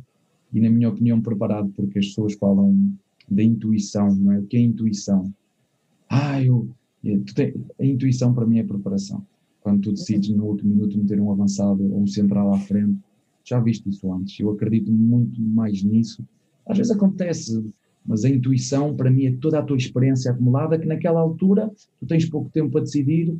[0.53, 2.95] e, na minha opinião, preparado, porque as pessoas falam
[3.27, 4.39] da intuição, não é?
[4.39, 5.33] O que é intuição?
[6.07, 6.69] Ah, eu.
[7.79, 9.25] A intuição para mim é preparação
[9.67, 12.97] quando tu decides no último minuto meter um avançado ou um central à frente,
[13.43, 14.39] já viste isso antes.
[14.39, 16.23] Eu acredito muito mais nisso.
[16.65, 17.69] Às vezes acontece,
[18.05, 21.69] mas a intuição para mim é toda a tua experiência acumulada que naquela altura
[21.99, 23.35] tu tens pouco tempo para decidir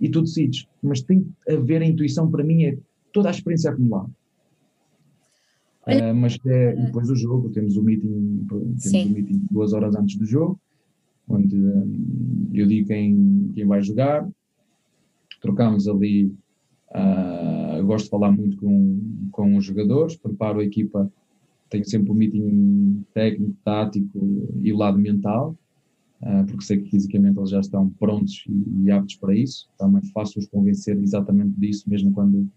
[0.00, 0.68] e tu decides.
[0.80, 2.78] Mas tem a ver a intuição para mim é
[3.12, 4.10] toda a experiência acumulada.
[5.88, 8.46] Uh, mas é, depois do jogo temos o meeting,
[8.80, 10.58] temos o meeting duas horas antes do jogo,
[11.28, 14.28] onde um, eu digo quem, quem vai jogar,
[15.40, 16.26] trocamos ali,
[16.90, 21.10] uh, gosto de falar muito com, com os jogadores, preparo a equipa,
[21.70, 25.56] tenho sempre um meeting técnico, tático e o lado mental,
[26.22, 30.02] uh, porque sei que fisicamente eles já estão prontos e, e aptos para isso, também
[30.12, 32.48] faço-os convencer exatamente disso, mesmo quando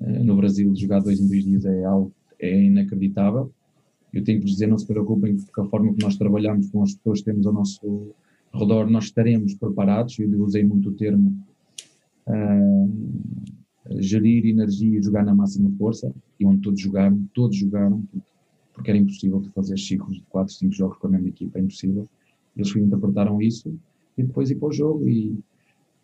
[0.00, 3.52] uh, no Brasil jogar dois em dois dias é algo é inacreditável.
[4.14, 6.94] Eu tenho que dizer, não se preocupem, porque a forma que nós trabalhamos com as
[6.94, 8.14] pessoas que temos ao nosso
[8.52, 10.18] redor, nós estaremos preparados.
[10.18, 11.36] Eu usei muito o termo
[12.28, 18.28] uh, gerir energia e jogar na máxima força, e onde todos jogaram, todos jogaram, porque,
[18.72, 21.62] porque era impossível tu fazer ciclos de 4, 5 jogos com a mesma equipa, é
[21.62, 22.08] impossível.
[22.56, 23.76] Eles interpretaram isso
[24.16, 25.36] e depois ir para o jogo e,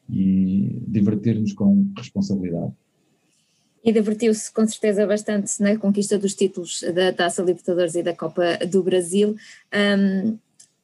[0.08, 2.72] e divertir-nos com responsabilidade.
[3.82, 8.58] E divertiu-se com certeza bastante na conquista dos títulos da Taça Libertadores e da Copa
[8.66, 9.36] do Brasil.
[9.74, 10.36] Um,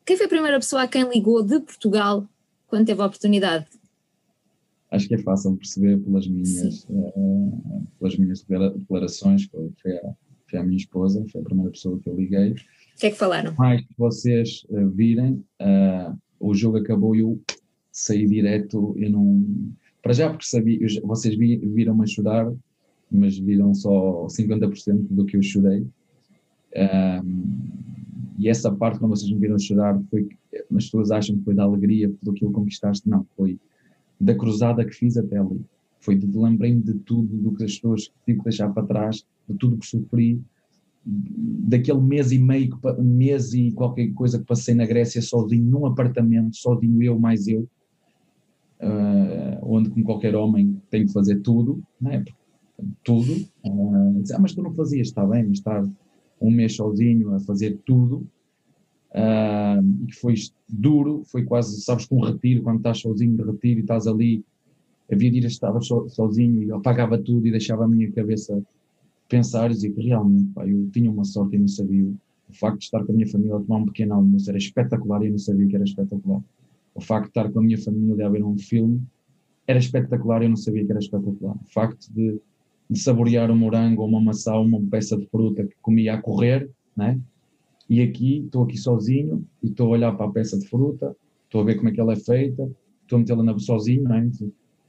[0.04, 2.26] quem foi a primeira pessoa a quem ligou de Portugal
[2.68, 3.66] quando teve a oportunidade?
[4.90, 10.14] acho que é fácil perceber pelas minhas, uh, pelas minhas declarações, foi, foi, a,
[10.48, 12.52] foi a minha esposa, foi a primeira pessoa que eu liguei.
[12.52, 13.54] O que é que falaram?
[13.56, 17.40] Mais que vocês uh, virem, uh, o jogo acabou e eu
[17.92, 19.44] saí direto, eu não...
[20.02, 22.52] Para já porque sabia, eu, vocês viram-me chorar,
[23.10, 25.86] mas viram só 50% do que eu chorei.
[28.38, 30.28] e essa parte, quando vocês me viram chorar, foi
[30.74, 33.08] as pessoas acham que foi da alegria pelo que eu conquistaste.
[33.08, 33.58] Não, foi
[34.20, 35.60] da cruzada que fiz até ali.
[36.00, 39.56] Foi de lembrei-me de tudo do que as pessoas tive que deixar para trás, de
[39.56, 40.40] tudo que sofri,
[41.04, 46.56] daquele mês e meio, mês e qualquer coisa que passei na Grécia sozinho, num apartamento,
[46.56, 47.68] sozinho eu mais eu,
[48.80, 52.24] uh, onde como qualquer homem tem que fazer tudo, não é?
[53.02, 53.32] Tudo.
[53.64, 55.86] Uh, ah, mas tu não fazias, está bem, mas estar
[56.40, 58.26] um mês sozinho a fazer tudo,
[59.12, 60.34] uh, e que foi
[60.68, 64.44] duro, foi quase, sabes, com um retiro, quando estás sozinho de retiro e estás ali,
[65.10, 68.62] havia dias que estava so, sozinho e apagava tudo e deixava a minha cabeça
[69.28, 72.12] pensar e dizer que realmente, pá, eu tinha uma sorte e não sabia.
[72.48, 75.22] O facto de estar com a minha família a tomar um pequeno almoço era espetacular
[75.22, 76.42] e eu não sabia que era espetacular.
[76.94, 79.02] O facto de estar com a minha família a ver um filme
[79.66, 81.56] era espetacular e eu não sabia que era espetacular.
[81.56, 82.38] O facto de,
[82.88, 87.20] de saborear um morango uma maçã uma peça de fruta que comia a correr, né?
[87.88, 91.60] E aqui, estou aqui sozinho e estou a olhar para a peça de fruta, estou
[91.60, 92.68] a ver como é que ela é feita,
[93.02, 94.28] estou a metê-la sozinho, é?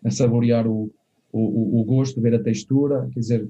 [0.03, 0.91] a saborear o,
[1.31, 3.49] o, o, gosto, ver a textura, quer dizer,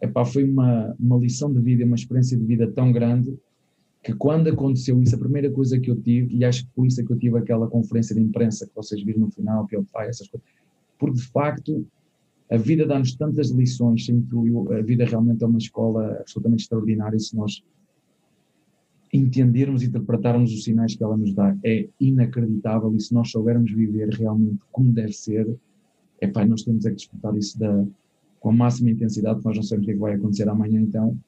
[0.00, 3.36] epá, foi uma, uma lição de vida, uma experiência de vida tão grande
[4.02, 7.00] que quando aconteceu isso, a primeira coisa que eu tive, e acho que por isso
[7.00, 9.78] é que eu tive aquela conferência de imprensa que vocês viram no final, que é
[9.78, 10.48] o pai, essas coisas,
[10.98, 11.86] porque de facto
[12.50, 14.26] a vida dá-nos tantas lições, sempre
[14.78, 17.62] a vida realmente é uma escola absolutamente extraordinária, se nós
[19.12, 21.56] entendermos e interpretarmos os sinais que ela nos dá.
[21.64, 25.46] É inacreditável e se nós soubermos viver realmente como deve ser,
[26.20, 27.84] é pá, nós temos é que disputar isso da,
[28.40, 30.80] com a máxima intensidade, porque nós não sabemos o que, é que vai acontecer amanhã,
[30.80, 31.18] então,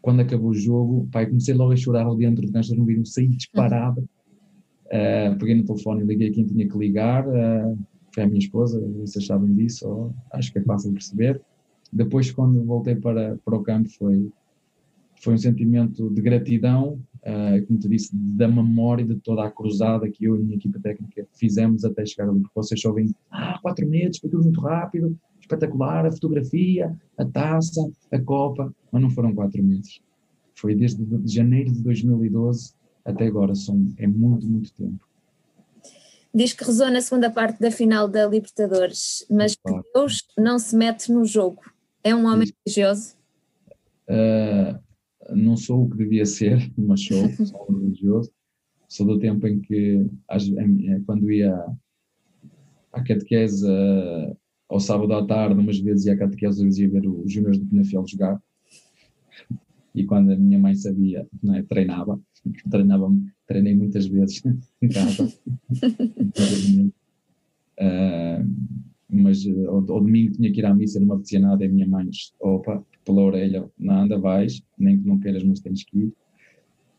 [0.00, 3.04] quando acabou o jogo, pá, comecei logo a chorar ali dentro de nós não viram,
[3.04, 7.78] saí disparado, uh, peguei no telefone e liguei quem tinha que ligar, uh,
[8.12, 11.40] foi a minha esposa, vocês sabem disso, ou, acho que é fácil perceber.
[11.92, 14.30] Depois, quando voltei para, para o campo, foi,
[15.20, 20.08] foi um sentimento de gratidão uh, como te disse, da memória de toda a cruzada
[20.08, 23.14] que eu e a minha equipa técnica fizemos até chegar ali, porque vocês só vêm,
[23.30, 29.02] ah, quatro meses, foi tudo muito rápido, espetacular, a fotografia, a taça, a copa, mas
[29.02, 30.00] não foram quatro meses.
[30.54, 35.09] foi desde janeiro de 2012 até agora, são, é muito, muito tempo.
[36.32, 40.76] Diz que rezou na segunda parte da final da Libertadores, mas que Deus não se
[40.76, 41.62] mete no jogo.
[42.04, 43.14] É um homem religioso?
[44.08, 44.78] Uh,
[45.34, 48.30] não sou o que devia ser, mas sou, sou um religioso.
[48.88, 50.04] Sou do tempo em que,
[51.06, 51.54] quando ia
[52.92, 53.66] à catequese
[54.68, 57.66] ao sábado à tarde, umas vezes ia à catequese, eu ia ver os júniores do
[57.66, 58.40] Penafiel jogar.
[59.94, 62.20] E quando a minha mãe sabia, não é, treinava,
[62.70, 63.10] treinava
[63.50, 64.42] treinei muitas vezes
[64.80, 65.24] em casa.
[67.80, 68.46] uh,
[69.12, 71.70] mas ao, ao, domingo tinha que ir à missa, não me apetecia nada, e a
[71.70, 76.12] minha mãe, opa, pela orelha, nada, vais, nem que não queiras, mas tens que ir.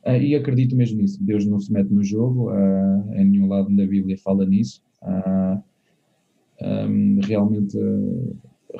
[0.06, 3.74] Uh, e acredito mesmo nisso, Deus não se mete no jogo, uh, em nenhum lado
[3.74, 4.84] da Bíblia fala nisso.
[5.02, 5.64] Uh,
[6.64, 7.78] um, realmente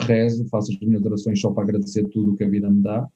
[0.02, 3.08] rezo, faço as minhas orações só para agradecer tudo o que a vida me dá.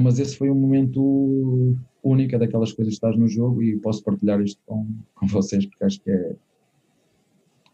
[0.00, 1.74] mas esse foi um momento
[2.10, 5.84] único, daquelas coisas que estás no jogo e posso partilhar isto com, com vocês porque
[5.84, 6.36] acho que é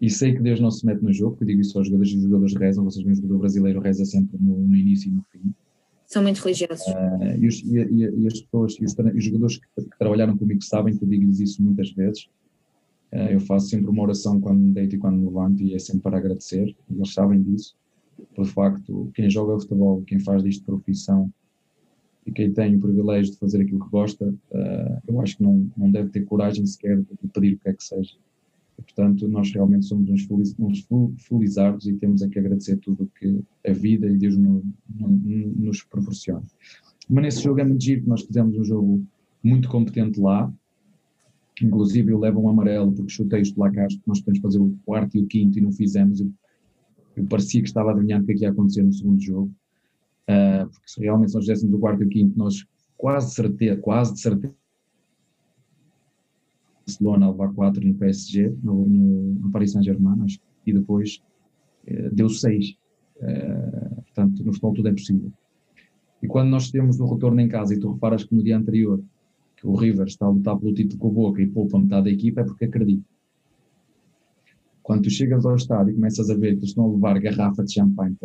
[0.03, 2.13] e sei que Deus não se mete no jogo, porque eu digo isso aos jogadores,
[2.13, 5.23] os jogadores rezam, vocês veem o jogador brasileiro reza sempre no, no, início e no
[5.31, 5.55] fim.
[6.07, 6.85] São muito religiosos.
[6.89, 10.61] Uh, e, os, e, e, as pessoas, e os, os jogadores que, que, trabalharam comigo
[10.61, 12.25] sabem que eu digo-lhes isso muitas vezes.
[13.13, 15.79] Uh, eu faço sempre uma oração quando me deito e quando me levanto e é
[15.79, 16.75] sempre para agradecer.
[16.91, 17.77] Eles sabem disso.
[18.35, 21.33] Pelo facto, quem joga futebol, quem faz disto profissão
[22.27, 25.71] e quem tem o privilégio de fazer aquilo que gosta, uh, eu acho que não,
[25.77, 28.15] não deve ter coragem sequer de pedir o que é que seja.
[28.77, 33.41] Portanto, nós realmente somos uns, feliz, uns e temos a que agradecer tudo o que
[33.67, 36.43] a vida e Deus no, no, nos proporciona.
[37.09, 39.05] Mas nesse jogo é muito giro nós fizemos um jogo
[39.43, 40.53] muito competente lá,
[41.61, 45.21] inclusive eu levo um amarelo porque chutei os placares, nós podemos fazer o quarto e
[45.21, 46.31] o quinto e não fizemos, eu,
[47.17, 49.53] eu parecia que estava a adivinhar o que, é que ia acontecer no segundo jogo,
[50.29, 52.65] uh, porque se realmente nós fizéssemos o quarto e o quinto, nós
[52.97, 54.55] quase certeza, quase de certeza
[56.87, 60.27] Barcelona a levar 4 no PSG, no, no, Paris Saint-Germain,
[60.67, 61.23] e depois
[61.87, 62.77] eh, deu 6.
[63.21, 65.33] Eh, portanto, no futebol tudo é possível.
[66.23, 69.03] E quando nós temos o retorno em casa, e tu reparas que no dia anterior
[69.57, 72.11] que o River está a lutar pelo título com a boca e poupa metade da
[72.11, 73.05] equipa, é porque acredita.
[74.83, 77.73] Quando tu chegas ao estádio e começas a ver que estão a levar garrafa de
[77.73, 78.17] champanhe,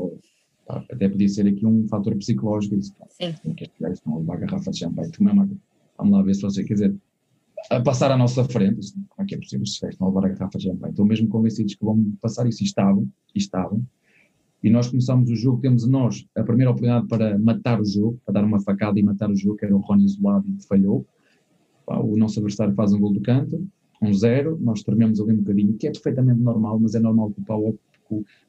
[0.68, 2.76] até podia ser aqui um fator psicológico.
[3.10, 3.34] Sim.
[3.56, 5.12] Que estão a levar garrafa de champanhe,
[5.98, 6.96] vamos lá ver se você quer dizer
[7.70, 8.94] a passar à nossa frente.
[8.94, 10.92] Como é que é possível se não levar a garrafa de champanhe?
[10.92, 13.84] Estão mesmo convencidos que vão passar isso e estavam, e estavam.
[14.64, 18.36] E nós começamos o jogo, temos nós a primeira oportunidade para matar o jogo, para
[18.36, 21.06] dar uma facada e matar o jogo, que era o Rony isolado e falhou.
[21.86, 23.66] O nosso adversário faz um gol do canto,
[24.02, 27.42] um zero, nós trememos ali um bocadinho, que é perfeitamente normal, mas é normal com
[27.42, 27.80] o, Paulo,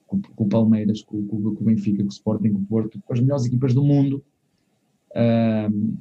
[0.09, 3.01] com, com o Palmeiras, com, com, com, o Benfica, com o Sporting, com o Porto,
[3.01, 4.25] com as melhores equipas do mundo.
[5.15, 5.97] Um,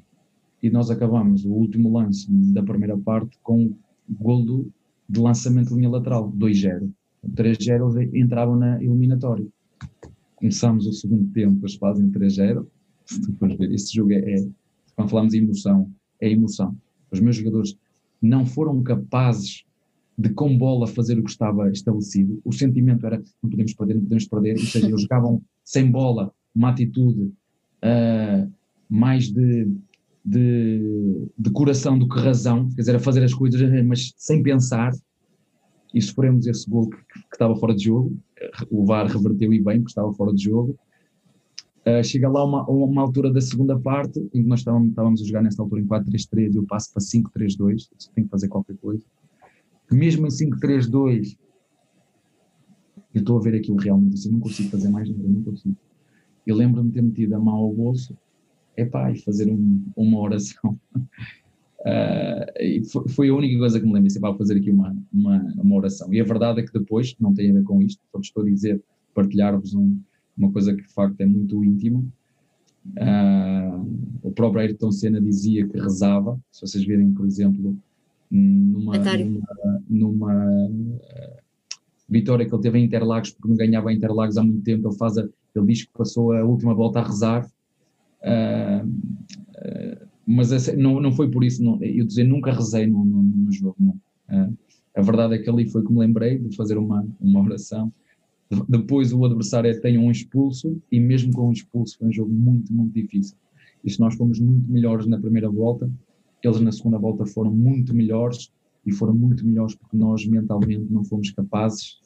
[0.63, 3.75] e nós acabamos o último lance da primeira parte com o
[4.09, 4.71] gol do,
[5.07, 6.89] de lançamento de linha lateral, 2-0.
[7.35, 9.45] 3-0 eles entravam na eliminatória.
[10.35, 12.65] Começamos o segundo tempo, eles fazem 3-0.
[13.05, 14.47] Se ver, esse jogo é, é,
[14.95, 16.75] quando falamos de emoção, é emoção.
[17.11, 17.77] Os meus jogadores
[18.21, 19.63] não foram capazes
[20.17, 22.41] de com bola fazer o que estava estabelecido.
[22.43, 24.53] O sentimento era não podemos perder, não podemos perder.
[24.53, 27.21] Ou seja, eles jogavam sem bola, uma atitude
[27.83, 28.51] uh,
[28.89, 29.67] mais de
[30.27, 34.91] de, de coração do que razão, quer dizer, a fazer as coisas, mas sem pensar,
[35.93, 38.17] e sofremos esse gol que, que, estava fora de jogo,
[38.69, 40.77] o VAR reverteu e bem, porque estava fora de jogo.
[41.85, 45.25] Uh, chega lá uma, uma altura da segunda parte, em que nós estávamos, estávamos a
[45.25, 49.05] jogar nessa altura em 4-3-3, eu passo para 5-3-2, tenho que fazer qualquer coisa.
[49.91, 51.37] Mesmo em 5-3-2,
[53.13, 55.75] eu estou a ver aquilo realmente, assim, não consigo fazer mais nada, não consigo.
[56.45, 58.17] Eu lembro-me de ter metido a mão ao bolso
[58.75, 60.79] epá, e fazer um, uma oração.
[61.79, 66.11] Uh, foi, a única coisa que me lembro, para fazer aqui uma, uma, uma, oração.
[66.13, 68.45] E a verdade é que depois, não tem a ver com isto, só estou a
[68.45, 68.83] dizer,
[69.13, 69.97] partilhar-vos um,
[70.37, 72.03] uma coisa que de facto é muito íntima.
[72.87, 77.77] Uh, o próprio Ayrton Senna dizia que rezava, se vocês virem, por exemplo,
[78.29, 80.99] numa, numa, numa uh,
[82.09, 84.97] vitória que ele teve em Interlagos, porque não ganhava em Interlagos há muito tempo, ele,
[84.97, 87.47] faz a, ele diz que passou a última volta a rezar
[88.23, 93.03] Uh, uh, mas essa, não, não foi por isso, não, eu dizer, nunca rezei no,
[93.05, 93.75] no, jogo.
[94.29, 94.57] Uh,
[94.95, 97.91] a verdade é que ali foi que me lembrei de fazer uma, uma oração.
[98.67, 102.73] Depois o adversário tem um expulso e mesmo com um expulso foi um jogo muito,
[102.73, 103.37] muito difícil.
[103.83, 105.89] E se nós fomos muito melhores na primeira volta,
[106.43, 108.51] eles na segunda volta foram muito melhores
[108.85, 111.99] e foram muito melhores porque nós mentalmente não fomos capazes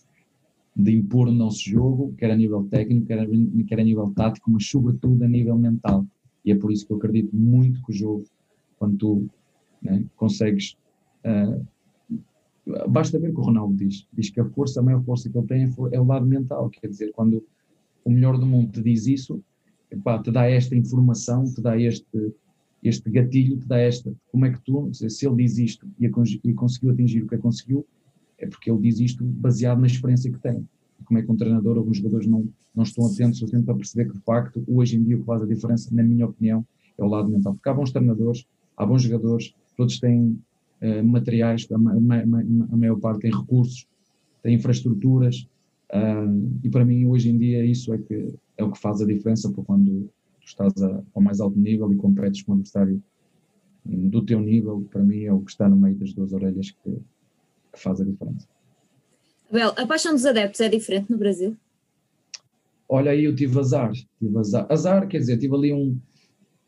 [0.75, 3.27] de impor o nosso jogo, quer a nível técnico, quer a,
[3.67, 6.05] quer a nível tático, mas sobretudo a nível mental.
[6.45, 8.23] E é por isso que eu acredito muito que o jogo,
[8.77, 9.29] quando tu
[9.81, 10.77] né, consegues.
[11.25, 11.65] Uh,
[12.89, 14.07] basta ver o que o Ronaldo diz.
[14.13, 16.69] Diz que a força, a maior força que ele tem é, é o lado mental.
[16.69, 17.43] Quer dizer, quando
[18.03, 19.43] o melhor do mundo te diz isso,
[19.91, 22.33] epá, te dá esta informação, te dá este,
[22.83, 24.11] este gatilho, te dá esta.
[24.31, 27.85] Como é que tu, se ele diz isto e, e conseguiu atingir o que conseguiu,
[28.37, 30.67] é porque ele diz isto baseado na experiência que tem.
[31.05, 34.09] Como é que um treinador ou os jogadores não, não estão atentos suficiente para perceber
[34.09, 36.65] que, de facto, hoje em dia o que faz a diferença, na minha opinião,
[36.97, 37.53] é o lado mental.
[37.53, 40.39] Porque há bons treinadores, há bons jogadores, todos têm
[40.81, 43.87] uh, materiais, a, ma, ma, a, maior parte tem recursos,
[44.41, 45.47] tem infraestruturas,
[45.93, 49.05] uh, e para mim, hoje em dia, isso é, que, é o que faz a
[49.05, 50.09] diferença para quando
[50.51, 53.01] estás a, ao mais alto nível e competes com um adversário
[53.83, 56.91] do teu nível, para mim é o que está no meio das duas orelhas que,
[56.91, 58.47] que faz a diferença.
[59.49, 61.57] Abel, a paixão dos adeptos é diferente no Brasil?
[62.87, 65.99] Olha, aí eu tive azar, tive azar, azar quer dizer, tive ali um...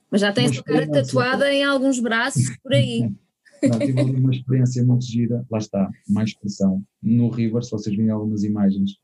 [0.10, 3.12] Mas já tens a cara tatuada em alguns braços por aí.
[3.64, 6.84] Não, tive ali uma experiência muito gira, lá está, mais expressão.
[7.02, 9.00] No River, se vocês virem algumas imagens,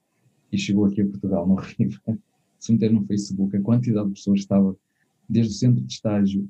[0.52, 2.02] e chegou aqui a Portugal, no River,
[2.60, 4.76] se meter no Facebook, a quantidade de pessoas estava
[5.28, 6.50] desde o centro de estágio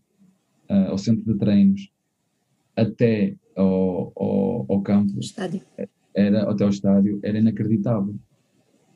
[0.69, 1.91] uh, ao centro de treinos
[2.75, 5.61] até ao, ao, ao campo, estádio.
[6.13, 8.15] Era, até ao estádio, era inacreditável.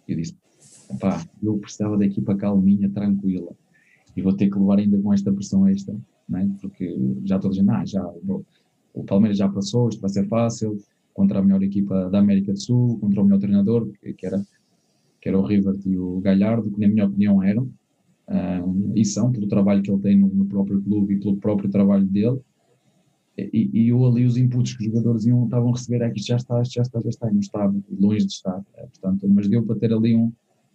[0.08, 0.36] Eu disse,
[1.00, 3.52] pá, eu precisava da equipa calminha, tranquila,
[4.16, 5.96] e vou ter que levar ainda com esta pressão extra,
[6.28, 6.50] né?
[6.62, 8.04] porque já estou dizendo, ah, já,
[8.94, 10.78] o Palmeiras já passou, isto vai ser fácil,
[11.14, 14.44] contra a melhor equipa da América do Sul, contra o melhor treinador, que era,
[15.24, 17.72] que era o River e o Galhardo, que na minha opinião eram,
[18.28, 21.70] um, e são, pelo trabalho que ele tem no, no próprio clube e pelo próprio
[21.70, 22.42] trabalho dele,
[23.38, 26.20] e, e eu ali os inputs que os jogadores iam, estavam a receber é que
[26.20, 29.26] isto já está, já está, já está, e não estava, longe de estar, é, portanto,
[29.30, 30.30] mas deu para ter ali um,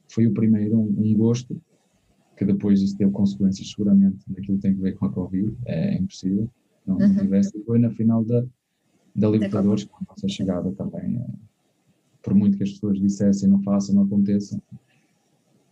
[0.09, 1.61] foi o primeiro, um, um, gosto,
[2.35, 5.95] que depois isso teve consequências seguramente naquilo que tem a ver com a Covid, é,
[5.95, 6.49] é impossível,
[6.87, 7.07] não, uhum.
[7.07, 8.43] não tivesse, foi na final da,
[9.15, 11.27] da Libertadores, com a nossa chegada também, é,
[12.23, 14.61] por muito que as pessoas dissessem não façam, não aconteça,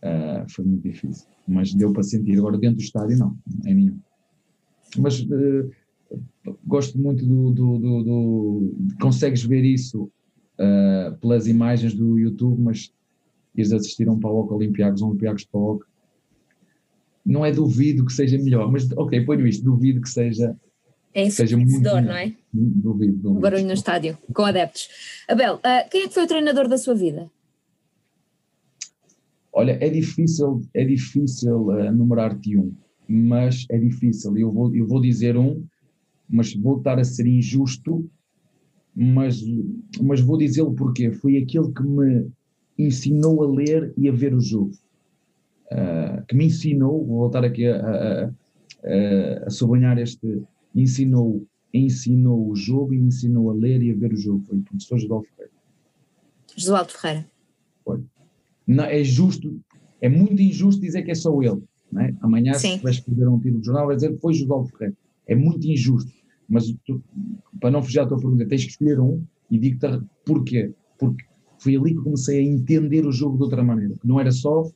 [0.01, 3.99] é, foi muito difícil, mas deu para sentir, agora dentro do estádio não, em nenhum.
[4.97, 5.71] Mas uh,
[6.65, 10.03] gosto muito do, do, do, do, consegues ver isso
[10.59, 12.93] uh, pelas imagens do YouTube, mas
[13.55, 15.83] ires assistir a um PAOC Olympiacos, um Olympiacos PAOC,
[17.25, 20.55] não é duvido que seja melhor, mas ok, ponho isto, duvido que seja
[21.13, 22.33] é seja muito não é?
[22.53, 23.31] Duvido, duvido.
[23.31, 24.87] O barulho no estádio, com adeptos.
[25.27, 27.29] Abel, uh, quem é que foi o treinador da sua vida?
[29.51, 32.73] Olha, é difícil, é difícil uh, numerar-te um,
[33.07, 34.37] mas é difícil.
[34.37, 35.65] Eu vou, eu vou dizer um
[36.29, 38.09] mas vou estar a ser injusto,
[38.93, 39.41] mas,
[40.01, 42.29] mas vou dizê-lo porque foi aquele que me
[42.77, 44.71] ensinou a ler e a ver o jogo.
[45.71, 48.31] Uh, que me ensinou, vou voltar aqui a, a, a,
[49.45, 50.41] a sublinhar este,
[50.73, 54.43] ensinou, ensinou o jogo e me ensinou a ler e a ver o jogo.
[54.45, 55.51] Foi o professor José Ferreira.
[56.55, 57.31] José Ferreira.
[57.83, 58.03] Foi.
[58.65, 59.59] Não, é justo,
[60.01, 61.63] é muito injusto dizer que é só ele.
[61.97, 62.13] É?
[62.21, 62.77] Amanhã, Sim.
[62.77, 64.97] se vai escrever um título de jornal, vai dizer que foi José Ferreira.
[65.25, 66.11] É muito injusto.
[66.49, 67.01] Mas tu,
[67.59, 70.71] para não fugir à tua pergunta, tens que escolher um e digo-te porquê.
[70.97, 71.23] Porque
[71.59, 73.95] foi ali que comecei a entender o jogo de outra maneira.
[74.03, 74.69] Não era só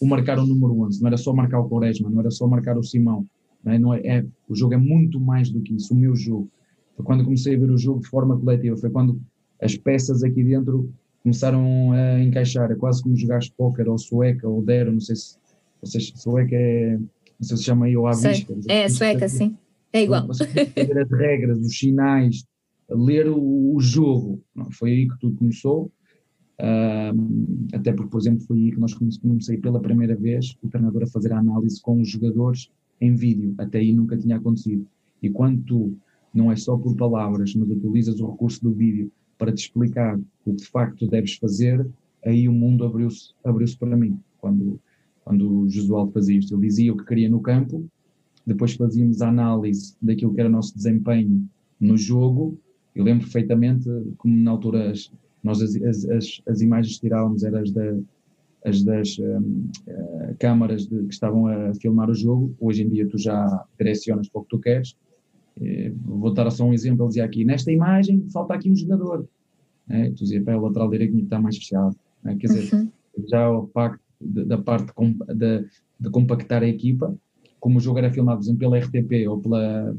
[0.00, 2.78] o marcar o número 11, não era só marcar o Quaresma, não era só marcar
[2.78, 3.26] o Simão.
[3.66, 3.78] É?
[3.78, 6.48] Não é, é, o jogo é muito mais do que isso, o meu jogo.
[6.96, 9.20] Foi quando comecei a ver o jogo de forma coletiva, foi quando
[9.60, 10.92] as peças aqui dentro
[11.22, 12.70] começaram a encaixar.
[12.70, 15.36] É quase como jogar póquer ou sueca ou dero, não sei se
[15.80, 18.54] vocês, sueca é, não sei se chama aí ou à vista.
[18.68, 19.56] É, sueca, sim.
[19.92, 20.28] É igual.
[20.76, 22.44] Entender as regras, os sinais,
[22.90, 24.42] ler o, o jogo.
[24.54, 25.90] Não, foi aí que tudo começou.
[26.60, 31.04] Uh, até porque, por exemplo, foi aí que nós comecei pela primeira vez o treinador
[31.04, 32.68] a fazer a análise com os jogadores
[33.00, 33.54] em vídeo.
[33.58, 34.86] Até aí nunca tinha acontecido.
[35.22, 35.96] E quando tu,
[36.32, 40.24] não é só por palavras, mas utilizas o recurso do vídeo para te explicar o
[40.44, 41.86] que de facto deves fazer,
[42.24, 44.18] aí o mundo abriu-se abriu para mim.
[44.38, 44.80] Quando,
[45.24, 47.88] quando o Josualdo fazia isto, ele dizia o que queria no campo
[48.48, 51.46] depois fazíamos a análise daquilo que era o nosso desempenho
[51.78, 52.58] no jogo.
[52.94, 53.86] Eu lembro perfeitamente
[54.16, 55.76] como na altura as, nós as,
[56.06, 57.98] as, as imagens que tirávamos eram as, da,
[58.68, 62.54] as das um, uh, eh, câmaras de, que estavam a filmar o jogo.
[62.60, 64.96] Hoje em dia tu já direcionas para o que tu queres.
[65.56, 69.26] Uh, vou dar só um exemplo, ele dizia aqui, nesta imagem falta aqui um jogador.
[69.88, 71.96] É, tu dizia, para o lateral direito está mais fechado.
[72.22, 72.90] Quer dizer, uhum.
[73.26, 74.92] já o facto da parte
[75.34, 75.66] de,
[75.98, 77.16] de compactar a equipa,
[77.60, 79.96] como o jogo era filmado, por exemplo, pela RTP ou pela.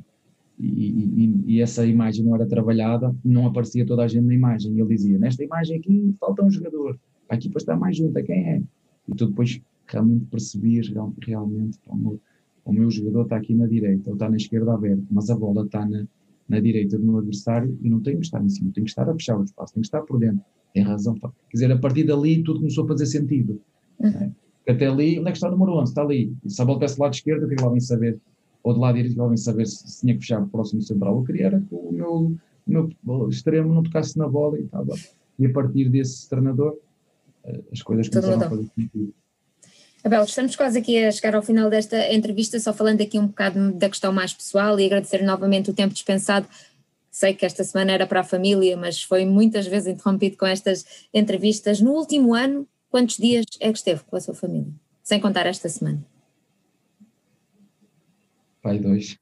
[0.57, 4.74] E, e, e, essa imagem não era trabalhada, não aparecia toda a gente na imagem.
[4.74, 6.99] E ele dizia: Nesta imagem aqui falta um jogador,
[7.30, 8.61] a equipa está mais junta, quem é?
[9.07, 10.89] E tu depois realmente percebias
[11.25, 12.19] realmente o meu,
[12.65, 15.65] o meu jogador está aqui na direita ou está na esquerda aberto, mas a bola
[15.65, 16.05] está na,
[16.47, 19.09] na direita do meu adversário e não tenho que estar em cima, tenho que estar
[19.09, 20.43] a fechar o espaço, tenho que estar por dentro.
[20.73, 21.15] Tem razão.
[21.15, 23.61] Quer dizer, a partir dali tudo começou a fazer sentido.
[23.99, 24.32] Uhum.
[24.67, 25.91] Até ali, onde é que está o número 11?
[25.91, 26.32] Está ali.
[26.45, 28.19] E se a bola do lado esquerdo, eu queria lá bem saber,
[28.61, 30.47] ou do lado direito, eu queria lá bem saber se, se tinha que fechar o
[30.47, 31.17] próximo central.
[31.17, 34.93] Eu queria era que o meu, o meu extremo não tocasse na bola e estava.
[35.39, 36.77] E a partir desse treinador,
[37.72, 39.14] as coisas começaram a fazer sentido.
[40.04, 43.74] Abel, estamos quase aqui a chegar ao final desta entrevista, só falando aqui um bocado
[43.74, 46.48] da questão mais pessoal e agradecer novamente o tempo dispensado.
[47.12, 50.86] Sei que esta semana era para a família, mas foi muitas vezes interrompido com estas
[51.14, 51.82] entrevistas.
[51.82, 54.72] No último ano, quantos dias é que esteve com a sua família?
[55.04, 56.06] Sem contar esta semana.
[58.62, 59.18] Pai, dois.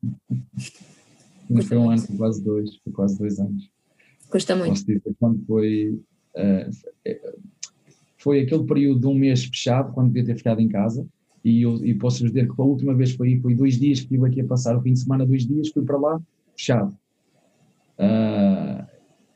[1.50, 3.70] Não foi um ano, foi quase dois, foi quase dois anos.
[4.30, 4.72] Custa muito.
[4.72, 6.00] Posso dizer, quando foi.
[6.36, 6.70] Uh,
[8.18, 11.08] foi aquele período de um mês fechado, quando devia ter ficado em casa,
[11.44, 14.28] e, eu, e posso dizer que a última vez foi, foi dois dias que estive
[14.28, 16.22] aqui a passar o fim de semana, dois dias, fui para lá,
[16.56, 16.98] fechado.
[17.98, 18.86] Uh,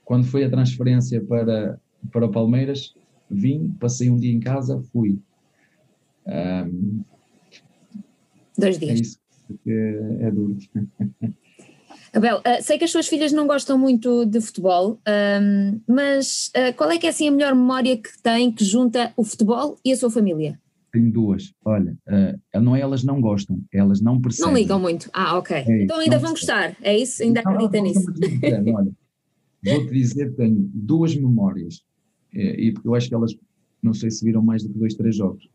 [0.04, 1.80] quando foi a transferência para,
[2.12, 2.94] para o Palmeiras,
[3.30, 5.20] vim, passei um dia em casa, fui.
[6.26, 7.02] Um,
[8.58, 8.92] dois dias.
[8.92, 9.20] É isso,
[9.68, 10.58] é duro.
[12.14, 16.76] Abel, uh, sei que as suas filhas não gostam muito de futebol, um, mas uh,
[16.76, 19.94] qual é que é assim a melhor memória que tem que junta o futebol e
[19.94, 20.60] a sua família?
[20.92, 21.54] Tenho duas.
[21.64, 24.52] Olha, uh, não é elas não gostam, elas não percebem.
[24.52, 25.10] Não ligam muito.
[25.14, 25.56] Ah, ok.
[25.56, 27.24] É, então ainda vão gostar, é isso?
[27.24, 28.12] Ainda acredita nisso?
[28.76, 28.92] Olha,
[29.64, 31.82] vou-te dizer que tenho duas memórias,
[32.34, 33.34] e porque eu acho que elas,
[33.82, 35.48] não sei se viram mais do que dois, três jogos.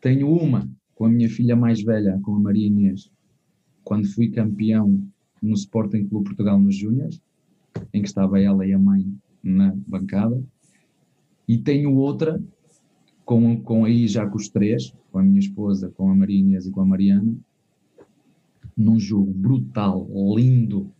[0.00, 3.08] Tenho uma com a minha filha mais velha, com a Maria Inês,
[3.84, 5.00] quando fui campeão
[5.44, 7.20] no Sporting Clube Portugal nos Júniors,
[7.92, 9.06] em que estava ela e a mãe
[9.42, 10.42] na bancada,
[11.46, 12.42] e tenho outra
[13.24, 16.70] com, com aí já com os três, com a minha esposa, com a Maria e
[16.70, 17.34] com a Mariana,
[18.76, 20.90] num jogo brutal, lindo,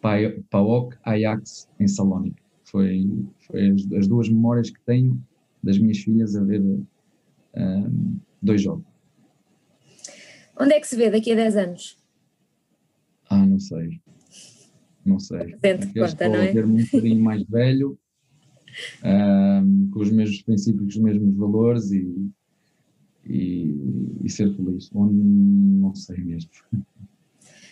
[0.00, 2.42] PAOK Ajax em Salónica.
[2.64, 3.08] Foi,
[3.40, 5.20] foi as, as, duas memórias que tenho
[5.62, 8.84] das minhas filhas a ver um, dois jogos.
[10.58, 11.99] Onde é que se vê daqui a 10 anos?
[13.30, 14.00] Ah, não sei.
[15.04, 15.56] Não sei.
[15.94, 16.52] Conta, não é?
[16.52, 17.98] ver-me um bocadinho mais velho,
[19.04, 22.30] um, com os mesmos princípios, os mesmos valores e,
[23.24, 24.90] e, e ser feliz.
[24.92, 26.50] Onde não sei mesmo.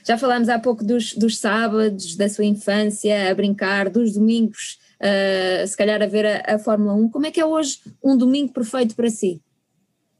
[0.06, 5.66] Já falámos há pouco dos, dos sábados, da sua infância, a brincar, dos domingos, uh,
[5.66, 7.10] se calhar a ver a, a Fórmula 1.
[7.10, 9.42] Como é que é hoje um domingo perfeito para si?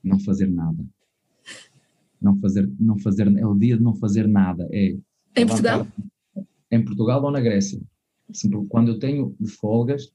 [0.03, 0.85] Não fazer nada.
[2.21, 4.69] Não fazer, não fazer, é o dia de não fazer nada.
[4.73, 4.97] É
[5.41, 5.87] em Portugal?
[6.71, 7.81] Em Portugal ou na Grécia.
[8.69, 10.13] Quando eu tenho de folgas,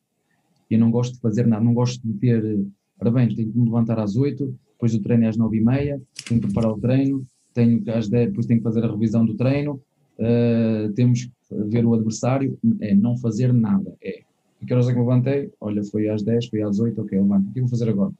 [0.70, 2.66] eu não gosto de fazer nada, não gosto de ter,
[3.00, 5.62] ora bem, tenho que me levantar às 8, depois o treino é às 9 e
[5.62, 8.92] meia, tenho que preparar o treino, tenho que às 10, depois tenho que fazer a
[8.92, 9.82] revisão do treino,
[10.20, 11.32] uh, temos que
[11.68, 14.22] ver o adversário, é não fazer nada, é.
[14.62, 15.52] E que horas é que me levantei?
[15.60, 18.12] Olha, foi às 10, foi às 8, ok, levanto, o que vou fazer agora?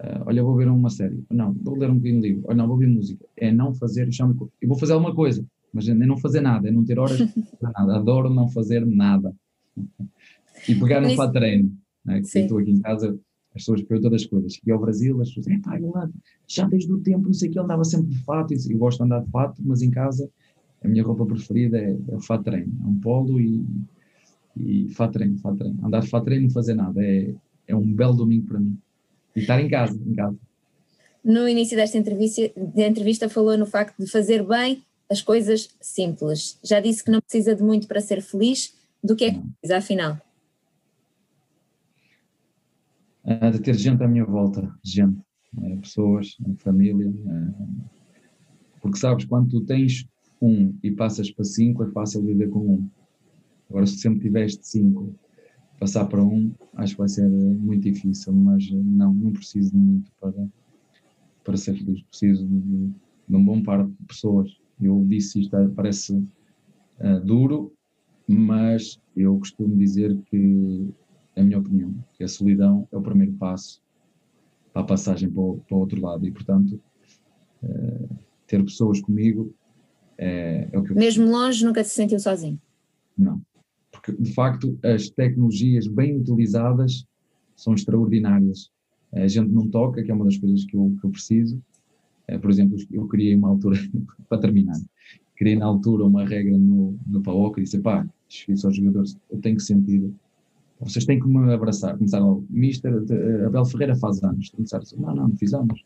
[0.00, 2.66] Uh, olha, vou ver uma série, não, vou ler um bocadinho de livro, olha, não,
[2.66, 6.16] vou ouvir música, é não fazer, chama eu vou fazer alguma coisa, mas é não
[6.16, 7.18] fazer nada, é não ter horas
[7.60, 7.96] para nada.
[7.96, 9.34] Adoro não fazer nada.
[10.68, 11.76] E pegar no fato treino.
[12.04, 12.20] Né?
[12.20, 13.18] Que estou aqui em casa,
[13.54, 14.52] as pessoas perguntam todas as coisas.
[14.54, 15.78] Cheguei ao Brasil, as pessoas dizem, pá,
[16.46, 18.52] já desde o tempo, não sei o que, ele andava sempre de fato.
[18.52, 20.28] Eu gosto de andar de fato, mas em casa
[20.82, 22.72] a minha roupa preferida é, é o fato treino.
[22.82, 23.64] É um polo e,
[24.56, 25.78] e fato treino, fato treino.
[25.84, 27.04] Andar de fato treino e não fazer nada.
[27.04, 27.34] É,
[27.66, 28.78] é um belo domingo para mim.
[29.34, 30.36] E estar em casa, em casa.
[31.24, 36.58] No início desta entrevista, de entrevista falou no facto de fazer bem as coisas simples.
[36.62, 38.76] Já disse que não precisa de muito para ser feliz.
[39.02, 40.20] Do que é que precisa, afinal?
[43.24, 45.20] De ter gente à minha volta, gente,
[45.56, 47.12] uh, pessoas, uh, família.
[48.80, 50.08] porque sabes, quando tu tens
[50.40, 52.90] um e passas para cinco, é fácil viver com um.
[53.68, 55.14] Agora, se sempre tiveste cinco,
[55.78, 60.10] passar para um, acho que vai ser muito difícil, mas não, não preciso de muito
[60.18, 60.48] para,
[61.44, 62.02] para ser feliz.
[62.02, 62.90] Preciso de,
[63.28, 67.72] de um bom par de pessoas eu disse isto, parece uh, duro,
[68.26, 70.88] mas eu costumo dizer que,
[71.36, 73.82] a minha opinião, que a solidão é o primeiro passo
[74.72, 76.80] para a passagem para o, para o outro lado e, portanto,
[77.62, 79.54] uh, ter pessoas comigo
[80.18, 82.60] é, é o que eu Mesmo longe, nunca se sentiu sozinho?
[83.16, 83.40] Não,
[83.92, 87.06] porque de facto as tecnologias bem utilizadas
[87.54, 88.70] são extraordinárias.
[89.12, 91.67] A gente não toca, que é uma das coisas que eu, que eu preciso, eh,
[92.36, 93.78] por exemplo, eu criei uma altura,
[94.28, 94.76] para terminar,
[95.36, 99.38] criei na altura uma regra no, no PAOC e disse, pá, disse aos jogadores, eu
[99.38, 100.12] tenho que sentir,
[100.80, 101.96] vocês têm que me abraçar.
[101.96, 103.02] Começaram, Mister,
[103.46, 104.50] Abel Ferreira faz anos.
[104.50, 105.84] Começaram a dizer, não, não, não fiz anos.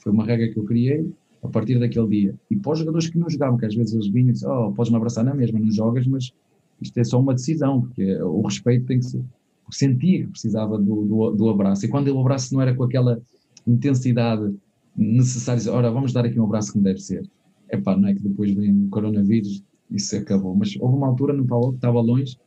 [0.00, 1.10] Foi uma regra que eu criei,
[1.44, 2.34] a partir daquele dia.
[2.50, 4.72] E para os jogadores que não jogavam, que às vezes eles vinham e diziam, oh,
[4.72, 6.32] podes-me abraçar na mesma, não jogas, mas
[6.80, 9.22] isto é só uma decisão, porque o respeito tem que ser.
[9.70, 13.20] Sentia que precisava do, do, do abraço, e quando o abraço não era com aquela
[13.66, 14.54] intensidade
[14.96, 17.28] necessária, ora, vamos dar aqui um abraço como deve ser.
[17.68, 20.54] É pá, não é que depois vem o coronavírus, isso acabou.
[20.54, 22.38] Mas houve uma altura no Paulo que estava longe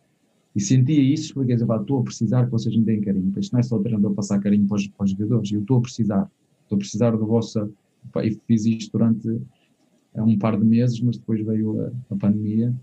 [0.56, 3.34] e sentia isso, expliquei, estou a precisar que vocês me deem carinho.
[3.38, 5.78] Isto não é só o treinador passar carinho para os, para os jogadores, eu estou
[5.78, 6.32] a precisar,
[6.64, 7.72] estou a precisar do vosso.
[8.24, 9.42] E fiz isto durante
[10.16, 12.74] um par de meses, mas depois veio a, a pandemia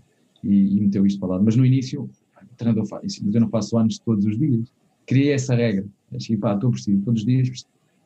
[0.43, 1.41] e, e, meteu isto para lá.
[1.41, 4.71] Mas no início, o treinador faz isso, mas eu não faço anos todos os dias.
[5.05, 5.85] Criei essa regra.
[6.13, 7.65] Achei, pá, estou a precisar, todos os dias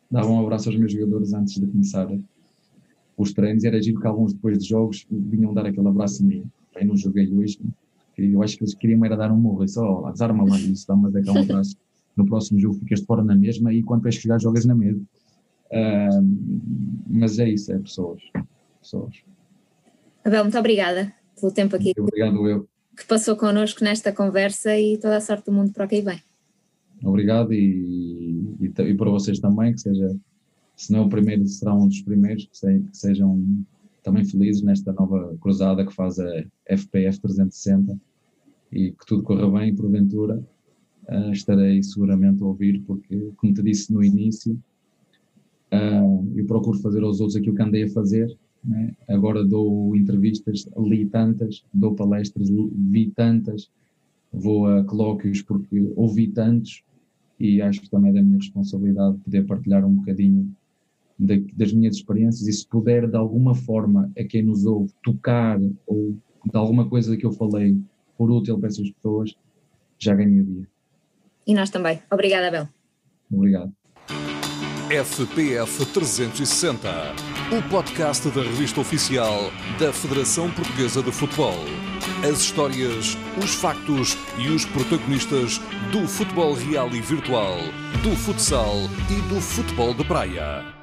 [0.10, 2.08] dava um abraço aos meus jogadores antes de começar
[3.18, 3.64] os treinos.
[3.64, 6.44] Era giro que alguns depois de jogos vinham dar aquele abraço a mim.
[6.76, 7.60] Eu não joguei hoje,
[8.18, 11.32] eu acho que eles queriam era dar um morro, só desarma lá isso, dá-me dar
[11.32, 11.76] um abraço.
[12.16, 15.02] No próximo jogo ficas de fora na mesma e quando vais chegar jogas na mesma.
[15.72, 18.22] Uh, mas é isso, é pessoas.
[18.82, 19.16] pessoas.
[20.24, 21.94] Abel, muito obrigada pelo tempo aqui.
[21.98, 22.68] Muito obrigado eu.
[22.98, 26.22] Que passou connosco nesta conversa e toda a sorte do mundo para o que vem.
[27.04, 28.19] Obrigado e,
[28.88, 30.16] e, para vocês também, que seja,
[30.76, 33.44] se não o primeiro, será um dos primeiros, que, se, que sejam
[34.04, 38.00] também felizes nesta nova cruzada que faz a FPF 360
[38.72, 40.42] e que tudo corra bem, porventura
[41.10, 44.54] uh, estarei seguramente a ouvir, porque, como te disse no início,
[45.74, 48.36] uh, eu procuro fazer aos outros aquilo que andei a fazer.
[48.64, 48.94] Né?
[49.08, 53.70] Agora dou entrevistas, li tantas, dou palestras, vi tantas,
[54.32, 56.84] vou a colóquios porque ouvi tantos
[57.40, 60.52] e acho que também é da minha responsabilidade poder partilhar um bocadinho
[61.18, 65.60] de, das minhas experiências e se puder de alguma forma a quem nos ouve tocar
[65.86, 67.78] ou de alguma coisa que eu falei
[68.18, 69.36] por útil para essas pessoas,
[69.98, 70.68] já ganhei o dia.
[71.48, 72.00] E nós também.
[72.12, 72.68] Obrigada, Abel.
[73.32, 73.74] Obrigado.
[74.90, 76.90] FPF 360,
[77.56, 81.54] o podcast da revista oficial da Federação Portuguesa de Futebol.
[82.22, 85.58] As histórias, os factos e os protagonistas
[85.90, 87.56] do futebol real e virtual,
[88.04, 88.76] do futsal
[89.10, 90.79] e do futebol de praia.